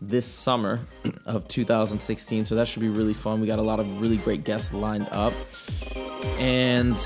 this 0.00 0.24
summer 0.24 0.80
of 1.26 1.46
2016. 1.46 2.46
So 2.46 2.54
that 2.54 2.66
should 2.66 2.80
be 2.80 2.88
really 2.88 3.12
fun. 3.12 3.42
We 3.42 3.46
got 3.46 3.58
a 3.58 3.62
lot 3.62 3.78
of 3.78 4.00
really 4.00 4.16
great 4.16 4.44
guests 4.44 4.72
lined 4.72 5.10
up. 5.10 5.34
And 6.38 6.96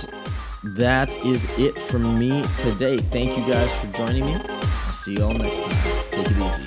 that 0.62 1.12
is 1.26 1.44
it 1.58 1.76
from 1.76 2.20
me 2.20 2.44
today. 2.58 2.98
Thank 2.98 3.36
you 3.36 3.44
guys 3.52 3.72
for 3.72 3.88
joining 3.88 4.26
me. 4.26 4.36
I'll 4.36 4.92
see 4.92 5.16
you 5.16 5.24
all 5.24 5.34
next 5.34 5.56
time. 5.56 5.76
Take 6.12 6.26
it 6.26 6.36
easy. 6.36 6.66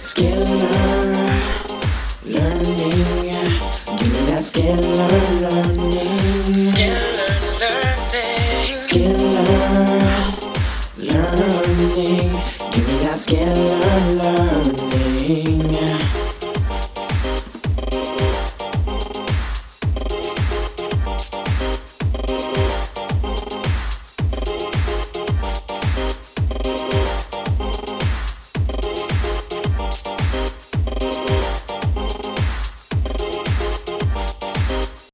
Scalar 0.00 1.63
learning. 2.26 2.80
Give 3.98 4.12
me 4.12 4.20
that 4.26 4.42
learning. 5.40 6.72
Scalar 6.72 7.34
learning. 7.60 8.74
Scalar, 8.84 9.46
learning, 10.98 12.30
give 12.70 12.86
me 12.86 12.94
that 12.98 13.16
scalar 13.16 14.00
learning. 14.18 16.23